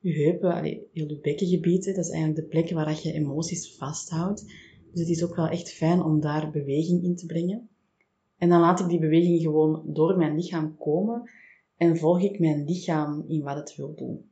Je 0.00 0.12
heupen, 0.12 0.52
allee, 0.52 0.88
heel 0.92 1.08
je 1.08 1.20
bekkengebied, 1.20 1.84
dat 1.84 1.96
is 1.96 2.10
eigenlijk 2.10 2.40
de 2.40 2.46
plek 2.46 2.70
waar 2.70 3.00
je 3.02 3.12
emoties 3.12 3.76
vasthoudt. 3.76 4.44
Dus 4.90 5.00
het 5.00 5.08
is 5.08 5.24
ook 5.24 5.36
wel 5.36 5.48
echt 5.48 5.72
fijn 5.72 6.02
om 6.02 6.20
daar 6.20 6.50
beweging 6.50 7.02
in 7.02 7.16
te 7.16 7.26
brengen. 7.26 7.68
En 8.38 8.48
dan 8.48 8.60
laat 8.60 8.80
ik 8.80 8.88
die 8.88 8.98
beweging 8.98 9.40
gewoon 9.40 9.82
door 9.86 10.16
mijn 10.16 10.34
lichaam 10.34 10.76
komen 10.76 11.30
en 11.76 11.96
volg 11.96 12.20
ik 12.20 12.38
mijn 12.38 12.64
lichaam 12.64 13.24
in 13.28 13.42
wat 13.42 13.56
het 13.56 13.76
wil 13.76 13.94
doen. 13.94 14.30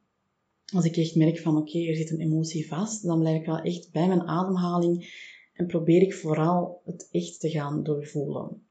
Als 0.74 0.84
ik 0.84 0.96
echt 0.96 1.14
merk 1.14 1.38
van 1.38 1.56
oké, 1.56 1.78
er 1.78 1.96
zit 1.96 2.10
een 2.10 2.20
emotie 2.20 2.68
vast, 2.68 3.02
dan 3.02 3.18
blijf 3.18 3.40
ik 3.40 3.46
wel 3.46 3.58
echt 3.58 3.92
bij 3.92 4.06
mijn 4.06 4.22
ademhaling 4.22 5.22
en 5.52 5.66
probeer 5.66 6.02
ik 6.02 6.14
vooral 6.14 6.80
het 6.84 7.08
echt 7.10 7.40
te 7.40 7.50
gaan 7.50 7.82
doorvoelen. 7.82 8.62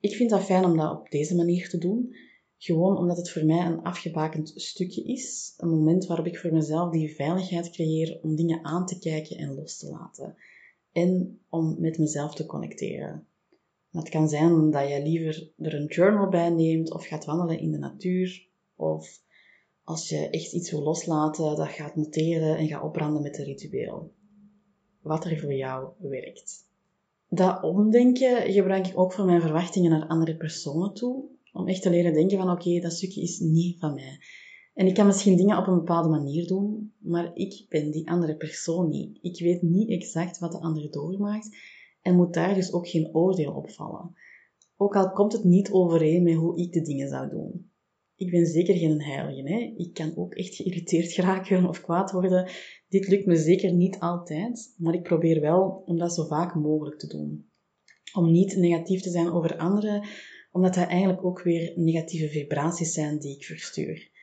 Ik 0.00 0.14
vind 0.14 0.30
dat 0.30 0.44
fijn 0.44 0.64
om 0.64 0.76
dat 0.76 0.98
op 0.98 1.10
deze 1.10 1.34
manier 1.34 1.68
te 1.68 1.78
doen, 1.78 2.14
gewoon 2.58 2.96
omdat 2.96 3.16
het 3.16 3.30
voor 3.30 3.44
mij 3.44 3.66
een 3.66 3.82
afgebakend 3.82 4.52
stukje 4.54 5.02
is, 5.02 5.54
een 5.56 5.68
moment 5.68 6.06
waarop 6.06 6.26
ik 6.26 6.38
voor 6.38 6.52
mezelf 6.52 6.92
die 6.92 7.14
veiligheid 7.14 7.70
creëer 7.70 8.18
om 8.22 8.36
dingen 8.36 8.64
aan 8.64 8.86
te 8.86 8.98
kijken 8.98 9.36
en 9.36 9.54
los 9.54 9.78
te 9.78 9.90
laten 9.90 10.36
en 10.92 11.40
om 11.48 11.80
met 11.80 11.98
mezelf 11.98 12.34
te 12.34 12.46
connecteren. 12.46 13.26
Het 13.90 14.08
kan 14.08 14.28
zijn 14.28 14.70
dat 14.70 14.88
je 14.88 15.02
liever 15.02 15.50
er 15.58 15.74
een 15.74 15.86
journal 15.86 16.28
bij 16.28 16.50
neemt 16.50 16.92
of 16.92 17.06
gaat 17.06 17.24
wandelen 17.24 17.58
in 17.58 17.70
de 17.70 17.78
natuur 17.78 18.48
of 18.76 19.20
als 19.88 20.08
je 20.08 20.30
echt 20.30 20.52
iets 20.52 20.70
wil 20.70 20.82
loslaten, 20.82 21.56
dat 21.56 21.68
gaat 21.68 21.96
noteren 21.96 22.56
en 22.56 22.68
gaat 22.68 22.82
opbranden 22.82 23.22
met 23.22 23.38
een 23.38 23.44
ritueel. 23.44 24.12
Wat 25.02 25.24
er 25.24 25.38
voor 25.38 25.54
jou 25.54 25.88
werkt. 25.98 26.66
Dat 27.28 27.62
omdenken 27.62 28.52
gebruik 28.52 28.86
ik 28.86 28.98
ook 28.98 29.12
voor 29.12 29.24
mijn 29.24 29.40
verwachtingen 29.40 29.90
naar 29.90 30.06
andere 30.06 30.36
personen 30.36 30.94
toe. 30.94 31.24
Om 31.52 31.68
echt 31.68 31.82
te 31.82 31.90
leren 31.90 32.12
denken 32.12 32.38
van 32.38 32.50
oké, 32.50 32.80
dat 32.80 32.92
stukje 32.92 33.22
is 33.22 33.38
niet 33.38 33.78
van 33.78 33.94
mij. 33.94 34.18
En 34.78 34.86
ik 34.86 34.94
kan 34.94 35.06
misschien 35.06 35.36
dingen 35.36 35.58
op 35.58 35.66
een 35.66 35.74
bepaalde 35.74 36.08
manier 36.08 36.46
doen, 36.46 36.92
maar 36.98 37.30
ik 37.34 37.66
ben 37.68 37.90
die 37.90 38.10
andere 38.10 38.36
persoon 38.36 38.88
niet. 38.88 39.18
Ik 39.20 39.40
weet 39.40 39.62
niet 39.62 39.90
exact 39.90 40.38
wat 40.38 40.52
de 40.52 40.60
ander 40.60 40.90
doormaakt 40.90 41.56
en 42.02 42.16
moet 42.16 42.34
daar 42.34 42.54
dus 42.54 42.72
ook 42.72 42.88
geen 42.88 43.14
oordeel 43.14 43.52
op 43.52 43.70
vallen. 43.70 44.14
Ook 44.76 44.96
al 44.96 45.10
komt 45.12 45.32
het 45.32 45.44
niet 45.44 45.70
overeen 45.70 46.22
met 46.22 46.34
hoe 46.34 46.58
ik 46.58 46.72
de 46.72 46.80
dingen 46.80 47.08
zou 47.08 47.28
doen. 47.28 47.70
Ik 48.16 48.30
ben 48.30 48.46
zeker 48.46 48.76
geen 48.76 49.02
heilige. 49.02 49.48
Hè? 49.48 49.74
Ik 49.76 49.94
kan 49.94 50.16
ook 50.16 50.34
echt 50.34 50.54
geïrriteerd 50.54 51.12
geraken 51.12 51.68
of 51.68 51.80
kwaad 51.80 52.10
worden. 52.10 52.50
Dit 52.88 53.08
lukt 53.08 53.26
me 53.26 53.36
zeker 53.36 53.72
niet 53.72 53.98
altijd, 53.98 54.74
maar 54.76 54.94
ik 54.94 55.02
probeer 55.02 55.40
wel 55.40 55.82
om 55.86 55.98
dat 55.98 56.14
zo 56.14 56.26
vaak 56.26 56.54
mogelijk 56.54 56.98
te 56.98 57.06
doen. 57.06 57.50
Om 58.14 58.30
niet 58.30 58.56
negatief 58.56 59.00
te 59.00 59.10
zijn 59.10 59.30
over 59.30 59.56
anderen, 59.56 60.06
omdat 60.52 60.74
dat 60.74 60.88
eigenlijk 60.88 61.24
ook 61.24 61.42
weer 61.42 61.72
negatieve 61.76 62.28
vibraties 62.28 62.92
zijn 62.92 63.18
die 63.18 63.36
ik 63.36 63.44
verstuur. 63.44 64.16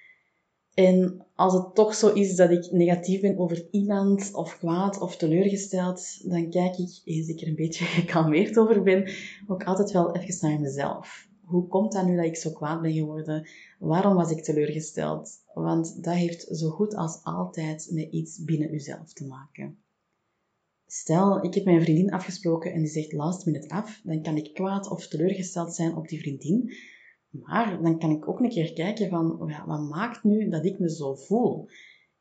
En 0.76 1.26
als 1.36 1.54
het 1.54 1.76
toch 1.76 1.96
zo 1.96 2.14
is 2.14 2.36
dat 2.36 2.50
ik 2.50 2.72
negatief 2.72 3.22
ben 3.22 3.38
over 3.38 3.68
iemand, 3.72 4.34
of 4.34 4.58
kwaad, 4.58 5.00
of 5.00 5.18
teleurgesteld, 5.18 6.30
dan 6.30 6.50
kijk 6.50 6.78
ik, 6.78 7.02
eens 7.04 7.28
ik 7.28 7.42
er 7.42 7.48
een 7.48 7.56
beetje 7.56 7.86
gekalmeerd 8.02 8.58
over 8.58 8.84
ben, 8.84 9.10
ook 9.48 9.64
altijd 9.64 9.92
wel 9.92 10.16
even 10.16 10.50
naar 10.50 10.60
mezelf. 10.60 11.28
Hoe 11.46 11.68
komt 11.68 11.92
dat 11.92 12.06
nu 12.06 12.16
dat 12.16 12.26
ik 12.26 12.36
zo 12.36 12.52
kwaad 12.52 12.82
ben 12.82 12.94
geworden? 12.94 13.48
Waarom 13.80 14.16
was 14.16 14.32
ik 14.32 14.44
teleurgesteld? 14.44 15.30
Want 15.54 16.04
dat 16.04 16.14
heeft 16.14 16.48
zo 16.52 16.70
goed 16.70 16.96
als 16.96 17.20
altijd 17.24 17.90
met 17.92 18.12
iets 18.12 18.44
binnen 18.44 18.74
uzelf 18.74 19.14
te 19.14 19.28
maken. 19.28 19.78
Stel, 20.88 21.44
ik 21.44 21.54
heb 21.54 21.66
mijn 21.66 21.82
vriendin 21.82 22.12
afgesproken 22.12 22.74
en 22.74 22.80
die 22.80 22.90
zegt 22.90 23.14
last 23.14 23.46
minute 23.46 23.70
af, 23.70 24.02
dan 24.04 24.22
kan 24.22 24.38
ik 24.38 24.54
kwaad 24.54 24.90
of 24.90 25.08
teleurgesteld 25.08 25.76
zijn 25.76 25.96
op 25.96 26.08
die 26.08 26.20
vriendin, 26.20 26.74
maar 27.44 27.82
dan 27.82 28.00
kan 28.00 28.12
ik 28.12 28.28
ook 28.28 28.40
een 28.40 28.50
keer 28.50 28.74
kijken 28.74 29.10
van, 29.10 29.38
wat 29.66 29.90
maakt 29.90 30.24
nu 30.24 30.50
dat 30.50 30.66
ik 30.66 30.80
me 30.80 30.90
zo 30.90 31.16
voel? 31.16 31.68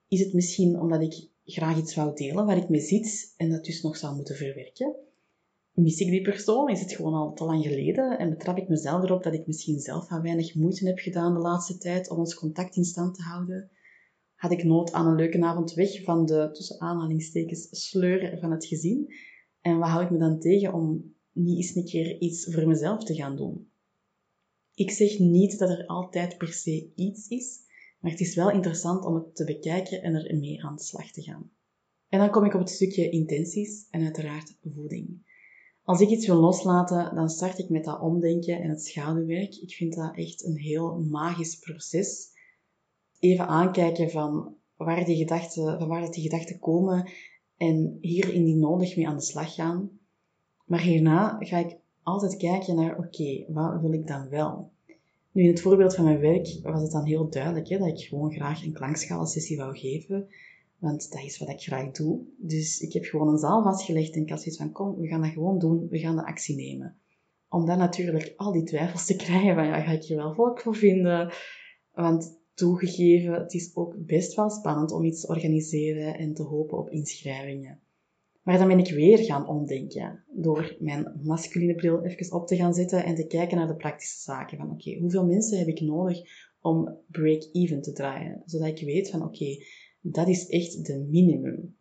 Is 0.08 0.20
het 0.20 0.32
misschien 0.32 0.80
omdat 0.80 1.02
ik 1.02 1.28
graag 1.44 1.78
iets 1.78 1.94
wou 1.94 2.14
delen 2.14 2.46
waar 2.46 2.56
ik 2.56 2.68
mee 2.68 2.80
zit 2.80 3.34
en 3.36 3.50
dat 3.50 3.64
dus 3.64 3.82
nog 3.82 3.96
zou 3.96 4.16
moeten 4.16 4.36
verwerken? 4.36 4.94
Mis 5.72 6.00
ik 6.00 6.10
die 6.10 6.22
persoon? 6.22 6.68
Is 6.68 6.80
het 6.80 6.92
gewoon 6.92 7.14
al 7.14 7.32
te 7.32 7.44
lang 7.44 7.62
geleden? 7.62 8.18
En 8.18 8.30
betrap 8.30 8.56
ik 8.56 8.68
mezelf 8.68 9.02
erop 9.02 9.22
dat 9.22 9.34
ik 9.34 9.46
misschien 9.46 9.78
zelf 9.78 10.08
wat 10.08 10.22
weinig 10.22 10.54
moeite 10.54 10.86
heb 10.86 10.98
gedaan 10.98 11.34
de 11.34 11.40
laatste 11.40 11.78
tijd 11.78 12.10
om 12.10 12.18
ons 12.18 12.34
contact 12.34 12.76
in 12.76 12.84
stand 12.84 13.14
te 13.14 13.22
houden? 13.22 13.70
Had 14.34 14.52
ik 14.52 14.64
nood 14.64 14.92
aan 14.92 15.06
een 15.06 15.16
leuke 15.16 15.42
avond 15.42 15.74
weg 15.74 16.02
van 16.02 16.26
de, 16.26 16.50
tussen 16.52 16.80
aanhalingstekens, 16.80 17.68
sleur 17.70 18.38
van 18.40 18.50
het 18.50 18.66
gezin? 18.66 19.14
En 19.60 19.78
wat 19.78 19.88
hou 19.88 20.04
ik 20.04 20.10
me 20.10 20.18
dan 20.18 20.40
tegen 20.40 20.72
om 20.72 21.14
niet 21.32 21.56
eens 21.56 21.74
een 21.74 21.84
keer 21.84 22.18
iets 22.18 22.54
voor 22.54 22.66
mezelf 22.66 23.04
te 23.04 23.14
gaan 23.14 23.36
doen? 23.36 23.72
Ik 24.74 24.90
zeg 24.90 25.18
niet 25.18 25.58
dat 25.58 25.70
er 25.70 25.86
altijd 25.86 26.38
per 26.38 26.52
se 26.52 26.92
iets 26.94 27.28
is, 27.28 27.60
maar 28.00 28.10
het 28.10 28.20
is 28.20 28.34
wel 28.34 28.50
interessant 28.50 29.04
om 29.04 29.14
het 29.14 29.36
te 29.36 29.44
bekijken 29.44 30.02
en 30.02 30.14
er 30.14 30.38
mee 30.38 30.64
aan 30.64 30.76
de 30.76 30.82
slag 30.82 31.10
te 31.10 31.22
gaan. 31.22 31.50
En 32.08 32.18
dan 32.18 32.30
kom 32.30 32.44
ik 32.44 32.54
op 32.54 32.60
het 32.60 32.70
stukje 32.70 33.10
intenties 33.10 33.86
en 33.90 34.02
uiteraard 34.02 34.56
voeding. 34.74 35.32
Als 35.82 36.00
ik 36.00 36.08
iets 36.08 36.26
wil 36.26 36.36
loslaten, 36.36 37.14
dan 37.14 37.28
start 37.28 37.58
ik 37.58 37.68
met 37.68 37.84
dat 37.84 38.00
omdenken 38.00 38.60
en 38.60 38.68
het 38.68 38.84
schaduwwerk. 38.84 39.54
Ik 39.54 39.72
vind 39.72 39.94
dat 39.94 40.16
echt 40.16 40.44
een 40.44 40.56
heel 40.56 41.00
magisch 41.00 41.58
proces. 41.58 42.32
Even 43.18 43.46
aankijken 43.46 44.10
van 44.10 44.56
waar 44.76 45.04
die 45.04 45.16
gedachten, 45.16 45.78
van 45.78 45.88
waar 45.88 46.10
die 46.10 46.22
gedachten 46.22 46.58
komen 46.58 47.10
en 47.56 47.98
hier 48.00 48.32
indien 48.32 48.58
nodig 48.58 48.96
mee 48.96 49.08
aan 49.08 49.16
de 49.16 49.22
slag 49.22 49.54
gaan. 49.54 49.90
Maar 50.64 50.80
hierna 50.80 51.36
ga 51.38 51.58
ik 51.58 51.76
altijd 52.04 52.36
kijken 52.36 52.76
naar, 52.76 52.98
oké, 52.98 53.44
wat 53.48 53.80
wil 53.80 53.92
ik 53.92 54.06
dan 54.06 54.28
wel? 54.28 54.70
Nu, 55.32 55.42
in 55.42 55.48
het 55.48 55.60
voorbeeld 55.60 55.94
van 55.94 56.04
mijn 56.04 56.20
werk 56.20 56.58
was 56.62 56.82
het 56.82 56.90
dan 56.90 57.04
heel 57.04 57.28
duidelijk 57.28 57.68
hè, 57.68 57.78
dat 57.78 57.88
ik 57.88 58.00
gewoon 58.00 58.32
graag 58.32 58.64
een 58.64 58.72
klankschalensessie 58.72 59.56
wou 59.56 59.76
geven. 59.76 60.28
Want 60.78 61.12
dat 61.12 61.22
is 61.22 61.38
wat 61.38 61.48
ik 61.48 61.60
graag 61.60 61.90
doe. 61.90 62.20
Dus 62.36 62.80
ik 62.80 62.92
heb 62.92 63.04
gewoon 63.04 63.28
een 63.28 63.38
zaal 63.38 63.62
vastgelegd 63.62 64.14
en 64.14 64.22
ik 64.22 64.30
had 64.30 64.38
zoiets 64.38 64.60
van, 64.60 64.72
kom, 64.72 64.96
we 65.00 65.06
gaan 65.06 65.22
dat 65.22 65.30
gewoon 65.30 65.58
doen. 65.58 65.88
We 65.88 65.98
gaan 65.98 66.16
de 66.16 66.26
actie 66.26 66.56
nemen. 66.56 66.96
Om 67.48 67.66
dan 67.66 67.78
natuurlijk 67.78 68.32
al 68.36 68.52
die 68.52 68.62
twijfels 68.62 69.06
te 69.06 69.16
krijgen 69.24 69.54
van, 69.54 69.66
ja, 69.66 69.80
ga 69.80 69.90
ik 69.90 70.04
hier 70.04 70.16
wel 70.16 70.34
volk 70.34 70.60
voor 70.60 70.76
vinden? 70.76 71.32
Want 71.92 72.38
toegegeven, 72.54 73.32
het 73.32 73.54
is 73.54 73.70
ook 73.74 73.94
best 73.98 74.34
wel 74.34 74.50
spannend 74.50 74.92
om 74.92 75.04
iets 75.04 75.20
te 75.20 75.28
organiseren 75.28 76.18
en 76.18 76.34
te 76.34 76.42
hopen 76.42 76.78
op 76.78 76.90
inschrijvingen. 76.90 77.80
Maar 78.44 78.58
dan 78.58 78.68
ben 78.68 78.78
ik 78.78 78.90
weer 78.90 79.18
gaan 79.18 79.48
omdenken 79.48 80.24
door 80.36 80.76
mijn 80.78 81.20
masculine 81.22 81.74
bril 81.74 82.04
even 82.04 82.36
op 82.36 82.46
te 82.46 82.56
gaan 82.56 82.74
zetten 82.74 83.04
en 83.04 83.14
te 83.14 83.26
kijken 83.26 83.56
naar 83.56 83.66
de 83.66 83.76
praktische 83.76 84.20
zaken. 84.20 84.58
Van 84.58 84.70
oké, 84.70 84.98
hoeveel 84.98 85.26
mensen 85.26 85.58
heb 85.58 85.66
ik 85.66 85.80
nodig 85.80 86.18
om 86.60 86.98
break-even 87.10 87.82
te 87.82 87.92
draaien? 87.92 88.42
Zodat 88.44 88.68
ik 88.68 88.84
weet 88.84 89.10
van 89.10 89.22
oké, 89.22 89.56
dat 90.00 90.28
is 90.28 90.48
echt 90.48 90.86
de 90.86 91.06
minimum. 91.10 91.76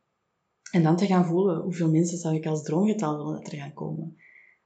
En 0.71 0.83
dan 0.83 0.97
te 0.97 1.05
gaan 1.05 1.25
voelen 1.25 1.61
hoeveel 1.61 1.91
mensen 1.91 2.17
zou 2.17 2.35
ik 2.35 2.45
als 2.45 2.63
droomgetal 2.63 3.17
willen 3.17 3.33
dat 3.33 3.51
er 3.51 3.57
gaan 3.57 3.73
komen. 3.73 4.15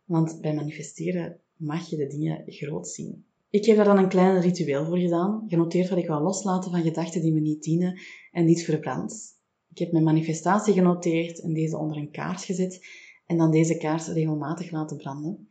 Want 0.04 0.42
bij 0.42 0.54
manifesteren 0.54 1.40
mag 1.56 1.90
je 1.90 1.98
de 1.98 2.08
dingen 2.08 2.44
groot 2.46 2.88
zien. 2.88 3.26
Ik 3.50 3.66
heb 3.66 3.76
daar 3.76 3.86
dan 3.86 3.98
een 3.98 4.10
klein 4.10 4.42
ritueel 4.42 4.86
voor 4.86 4.98
gedaan, 4.98 5.44
genoteerd 5.48 5.90
wat 5.90 5.98
ik 5.98 6.08
wil 6.08 6.22
loslaten 6.22 6.72
van 6.72 6.82
gedachten 6.82 7.22
die 7.22 7.34
me 7.34 7.40
niet 7.40 7.64
dienen 7.64 8.00
en 8.32 8.46
niet 8.46 8.64
verbrand. 8.64 9.37
Ik 9.78 9.84
heb 9.84 9.92
mijn 9.92 10.04
manifestatie 10.04 10.74
genoteerd 10.74 11.40
en 11.40 11.54
deze 11.54 11.78
onder 11.78 11.98
een 11.98 12.12
kaars 12.12 12.46
gezet 12.46 12.86
en 13.26 13.38
dan 13.38 13.52
deze 13.52 13.78
kaars 13.78 14.08
regelmatig 14.08 14.72
laten 14.72 14.98
branden. 14.98 15.50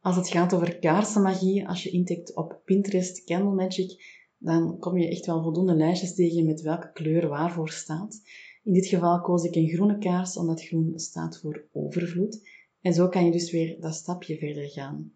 Als 0.00 0.16
het 0.16 0.28
gaat 0.28 0.54
over 0.54 0.78
kaarsenmagie, 0.78 1.68
als 1.68 1.82
je 1.82 1.90
intikt 1.90 2.34
op 2.34 2.60
Pinterest 2.64 3.24
Candle 3.24 3.54
Magic, 3.54 4.04
dan 4.38 4.78
kom 4.78 4.98
je 4.98 5.08
echt 5.08 5.26
wel 5.26 5.42
voldoende 5.42 5.74
lijstjes 5.74 6.14
tegen 6.14 6.44
met 6.44 6.60
welke 6.60 6.92
kleur 6.92 7.28
waarvoor 7.28 7.68
staat. 7.68 8.22
In 8.62 8.72
dit 8.72 8.86
geval 8.86 9.20
koos 9.20 9.44
ik 9.44 9.54
een 9.54 9.68
groene 9.68 9.98
kaars, 9.98 10.36
omdat 10.36 10.64
groen 10.64 10.92
staat 10.98 11.38
voor 11.40 11.68
overvloed. 11.72 12.48
En 12.80 12.92
zo 12.92 13.08
kan 13.08 13.24
je 13.24 13.30
dus 13.30 13.50
weer 13.50 13.80
dat 13.80 13.94
stapje 13.94 14.38
verder 14.38 14.68
gaan. 14.68 15.12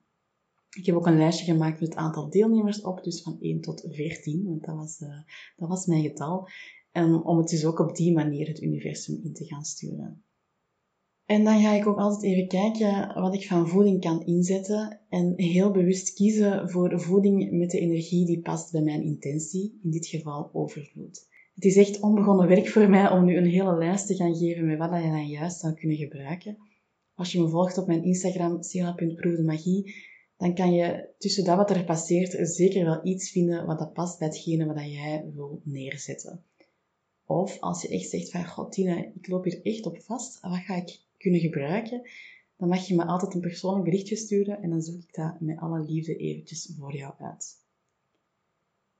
Ik 0.76 0.86
heb 0.86 0.94
ook 0.94 1.06
een 1.06 1.18
lijstje 1.18 1.44
gemaakt 1.44 1.80
met 1.80 1.88
het 1.88 1.98
aantal 1.98 2.30
deelnemers 2.30 2.80
op, 2.80 3.04
dus 3.04 3.22
van 3.22 3.36
1 3.40 3.60
tot 3.60 3.86
14, 3.90 4.44
want 4.44 4.64
dat 4.64 4.76
was, 4.76 5.00
uh, 5.00 5.20
dat 5.56 5.68
was 5.68 5.86
mijn 5.86 6.02
getal. 6.02 6.48
En 6.92 7.24
om 7.24 7.38
het 7.38 7.48
dus 7.48 7.64
ook 7.64 7.78
op 7.78 7.96
die 7.96 8.12
manier 8.12 8.48
het 8.48 8.62
universum 8.62 9.20
in 9.22 9.32
te 9.32 9.44
gaan 9.44 9.64
sturen. 9.64 10.24
En 11.24 11.44
dan 11.44 11.60
ga 11.60 11.72
ik 11.72 11.86
ook 11.86 11.98
altijd 11.98 12.22
even 12.22 12.48
kijken 12.48 13.20
wat 13.20 13.34
ik 13.34 13.46
van 13.46 13.68
voeding 13.68 14.00
kan 14.00 14.26
inzetten 14.26 15.00
en 15.08 15.32
heel 15.36 15.70
bewust 15.70 16.14
kiezen 16.14 16.70
voor 16.70 17.00
voeding 17.00 17.50
met 17.50 17.70
de 17.70 17.78
energie 17.78 18.26
die 18.26 18.40
past 18.40 18.72
bij 18.72 18.82
mijn 18.82 19.02
intentie, 19.02 19.78
in 19.82 19.90
dit 19.90 20.06
geval 20.06 20.50
overvloed. 20.52 21.26
Het 21.54 21.64
is 21.64 21.76
echt 21.76 22.00
onbegonnen 22.00 22.48
werk 22.48 22.68
voor 22.68 22.88
mij 22.88 23.10
om 23.10 23.24
nu 23.24 23.36
een 23.36 23.50
hele 23.50 23.76
lijst 23.76 24.06
te 24.06 24.14
gaan 24.14 24.34
geven 24.36 24.66
met 24.66 24.78
wat 24.78 25.02
je 25.02 25.10
dan 25.10 25.28
juist 25.28 25.60
zou 25.60 25.74
kunnen 25.74 25.96
gebruiken. 25.96 26.56
Als 27.14 27.32
je 27.32 27.40
me 27.40 27.48
volgt 27.48 27.78
op 27.78 27.86
mijn 27.86 28.04
Instagram, 28.04 28.62
sela.proefdemagie, 28.62 29.94
dan 30.36 30.54
kan 30.54 30.72
je 30.72 31.08
tussen 31.18 31.44
dat 31.44 31.56
wat 31.56 31.70
er 31.70 31.84
passeert 31.84 32.48
zeker 32.48 32.84
wel 32.84 33.06
iets 33.06 33.30
vinden 33.30 33.66
wat 33.66 33.78
dat 33.78 33.92
past 33.92 34.18
bij 34.18 34.28
hetgene 34.28 34.66
wat 34.66 34.90
jij 34.90 35.30
wil 35.34 35.60
neerzetten. 35.64 36.44
Of 37.32 37.60
als 37.60 37.82
je 37.82 37.88
echt 37.88 38.08
zegt 38.08 38.30
van, 38.30 38.46
god 38.46 38.72
Tina, 38.72 38.96
ik 39.14 39.28
loop 39.28 39.44
hier 39.44 39.62
echt 39.62 39.86
op 39.86 40.02
vast, 40.02 40.40
wat 40.40 40.58
ga 40.58 40.74
ik 40.74 41.00
kunnen 41.18 41.40
gebruiken? 41.40 42.02
dan 42.56 42.70
mag 42.70 42.86
je 42.86 42.94
me 42.94 43.04
altijd 43.04 43.34
een 43.34 43.40
persoonlijk 43.40 43.84
berichtje 43.84 44.16
sturen 44.16 44.62
en 44.62 44.70
dan 44.70 44.82
zoek 44.82 45.02
ik 45.02 45.14
dat 45.14 45.40
met 45.40 45.58
alle 45.58 45.80
liefde 45.80 46.16
eventjes 46.16 46.74
voor 46.78 46.96
jou 46.96 47.14
uit. 47.18 47.56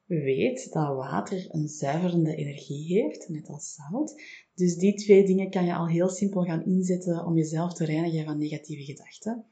Weet 0.05 0.73
dat 0.73 0.97
water 0.97 1.47
een 1.51 1.69
zuiverende 1.69 2.35
energie 2.35 3.03
heeft, 3.03 3.29
net 3.29 3.49
als 3.49 3.75
zout. 3.75 4.23
Dus 4.55 4.77
die 4.77 4.95
twee 4.95 5.27
dingen 5.27 5.51
kan 5.51 5.65
je 5.65 5.75
al 5.75 5.89
heel 5.89 6.09
simpel 6.09 6.43
gaan 6.43 6.65
inzetten 6.65 7.25
om 7.25 7.37
jezelf 7.37 7.73
te 7.73 7.85
reinigen 7.85 8.25
van 8.25 8.39
negatieve 8.39 8.85
gedachten. 8.85 9.45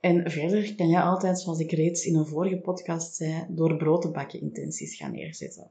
En 0.00 0.30
verder 0.30 0.74
kan 0.74 0.88
je 0.88 1.00
altijd, 1.00 1.40
zoals 1.40 1.58
ik 1.58 1.72
reeds 1.72 2.04
in 2.04 2.14
een 2.14 2.26
vorige 2.26 2.60
podcast 2.60 3.14
zei, 3.14 3.46
door 3.48 3.76
brood 3.76 4.02
te 4.02 4.10
bakken 4.10 4.40
intenties 4.40 4.96
gaan 4.96 5.12
neerzetten. 5.12 5.70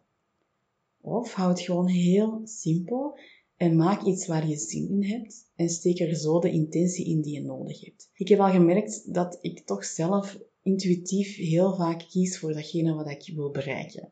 Of 1.02 1.34
hou 1.34 1.50
het 1.50 1.62
gewoon 1.62 1.88
heel 1.88 2.42
simpel 2.44 3.20
en 3.56 3.76
maak 3.76 4.04
iets 4.04 4.28
waar 4.28 4.48
je 4.48 4.58
zin 4.58 4.90
in 4.90 5.04
hebt 5.04 5.52
en 5.56 5.70
steek 5.70 6.00
er 6.00 6.16
zo 6.16 6.40
de 6.40 6.52
intentie 6.52 7.06
in 7.06 7.22
die 7.22 7.34
je 7.34 7.42
nodig 7.42 7.86
hebt. 7.86 8.10
Ik 8.14 8.28
heb 8.28 8.40
al 8.40 8.52
gemerkt 8.52 9.14
dat 9.14 9.38
ik 9.42 9.66
toch 9.66 9.86
zelf 9.86 10.40
intuïtief 10.62 11.36
heel 11.36 11.76
vaak 11.76 12.00
kies 12.10 12.40
voor 12.40 12.54
datgene 12.54 12.94
wat 12.94 13.10
ik 13.10 13.36
wil 13.36 13.52
bereiken. 13.52 14.12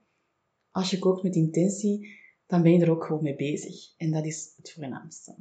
Als 0.71 0.89
je 0.89 1.00
kookt 1.00 1.24
met 1.24 1.36
intentie, 1.36 2.24
dan 2.48 2.62
ben 2.62 2.71
je 2.71 2.80
er 2.80 2.91
ook 2.91 3.06
gewoon 3.06 3.24
mee 3.24 3.36
bezig. 3.36 3.98
En 3.98 4.12
dat 4.12 4.26
is 4.26 4.54
het 4.56 4.71
voornaamste. 4.71 5.36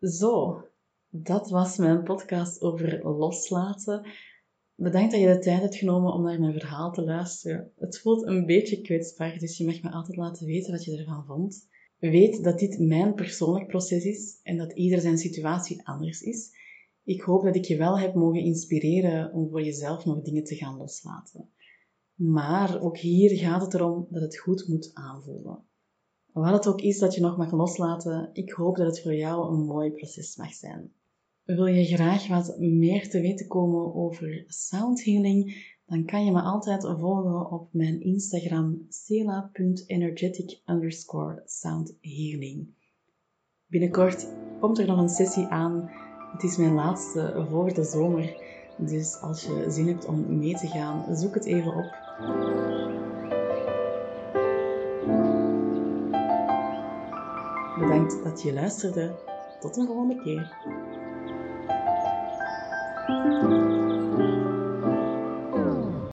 Zo, 0.00 0.60
dat 1.08 1.50
was 1.50 1.76
mijn 1.76 2.02
podcast 2.02 2.60
over 2.62 3.08
loslaten. 3.08 4.06
Bedankt 4.78 5.10
dat 5.10 5.20
je 5.20 5.26
de 5.26 5.38
tijd 5.38 5.60
hebt 5.60 5.76
genomen 5.76 6.12
om 6.12 6.22
naar 6.22 6.40
mijn 6.40 6.52
verhaal 6.52 6.92
te 6.92 7.02
luisteren. 7.02 7.72
Het 7.76 7.98
voelt 7.98 8.26
een 8.26 8.46
beetje 8.46 8.80
kwetsbaar, 8.80 9.38
dus 9.38 9.56
je 9.56 9.64
mag 9.64 9.82
me 9.82 9.90
altijd 9.90 10.16
laten 10.16 10.46
weten 10.46 10.72
wat 10.72 10.84
je 10.84 10.98
ervan 10.98 11.24
vond. 11.26 11.68
Weet 11.98 12.44
dat 12.44 12.58
dit 12.58 12.78
mijn 12.78 13.14
persoonlijk 13.14 13.66
proces 13.66 14.04
is 14.04 14.40
en 14.42 14.56
dat 14.56 14.72
ieder 14.72 15.00
zijn 15.00 15.18
situatie 15.18 15.86
anders 15.86 16.20
is. 16.20 16.50
Ik 17.04 17.20
hoop 17.20 17.42
dat 17.42 17.56
ik 17.56 17.64
je 17.64 17.76
wel 17.76 17.98
heb 17.98 18.14
mogen 18.14 18.40
inspireren 18.40 19.32
om 19.32 19.48
voor 19.48 19.62
jezelf 19.62 20.04
nog 20.04 20.22
dingen 20.22 20.44
te 20.44 20.56
gaan 20.56 20.76
loslaten. 20.76 21.50
Maar 22.14 22.80
ook 22.80 22.98
hier 22.98 23.38
gaat 23.38 23.62
het 23.62 23.74
erom 23.74 24.06
dat 24.10 24.22
het 24.22 24.38
goed 24.38 24.68
moet 24.68 24.90
aanvoelen. 24.94 25.64
Wat 26.32 26.52
het 26.52 26.66
ook 26.66 26.80
is 26.80 26.98
dat 26.98 27.14
je 27.14 27.20
nog 27.20 27.36
mag 27.36 27.52
loslaten, 27.52 28.30
ik 28.32 28.50
hoop 28.50 28.76
dat 28.76 28.86
het 28.86 29.02
voor 29.02 29.14
jou 29.14 29.52
een 29.52 29.64
mooi 29.64 29.90
proces 29.90 30.36
mag 30.36 30.54
zijn. 30.54 30.92
Wil 31.46 31.66
je 31.66 31.84
graag 31.84 32.28
wat 32.28 32.58
meer 32.58 33.08
te 33.08 33.20
weten 33.20 33.46
komen 33.46 33.94
over 33.94 34.44
sound 34.46 35.04
healing? 35.04 35.74
Dan 35.86 36.04
kan 36.04 36.24
je 36.24 36.32
me 36.32 36.40
altijd 36.40 36.82
volgen 36.82 37.50
op 37.50 37.68
mijn 37.72 38.00
Instagram 38.00 38.86
cela.energetic 38.88 40.60
underscore 40.66 41.42
soundhealing. 41.44 42.68
Binnenkort 43.66 44.28
komt 44.60 44.78
er 44.78 44.86
nog 44.86 44.98
een 44.98 45.08
sessie 45.08 45.44
aan. 45.46 45.90
Het 46.32 46.42
is 46.42 46.56
mijn 46.56 46.74
laatste 46.74 47.46
voor 47.50 47.74
de 47.74 47.84
zomer. 47.84 48.36
Dus 48.78 49.20
als 49.20 49.42
je 49.42 49.64
zin 49.68 49.86
hebt 49.86 50.06
om 50.06 50.38
mee 50.38 50.54
te 50.54 50.66
gaan, 50.66 51.16
zoek 51.16 51.34
het 51.34 51.44
even 51.44 51.74
op. 51.74 51.94
Bedankt 57.78 58.24
dat 58.24 58.42
je 58.42 58.52
luisterde. 58.52 59.14
Tot 59.60 59.76
een 59.76 59.86
volgende 59.86 60.22
keer. 60.22 60.54
thank 63.26 63.42
you 63.42 63.75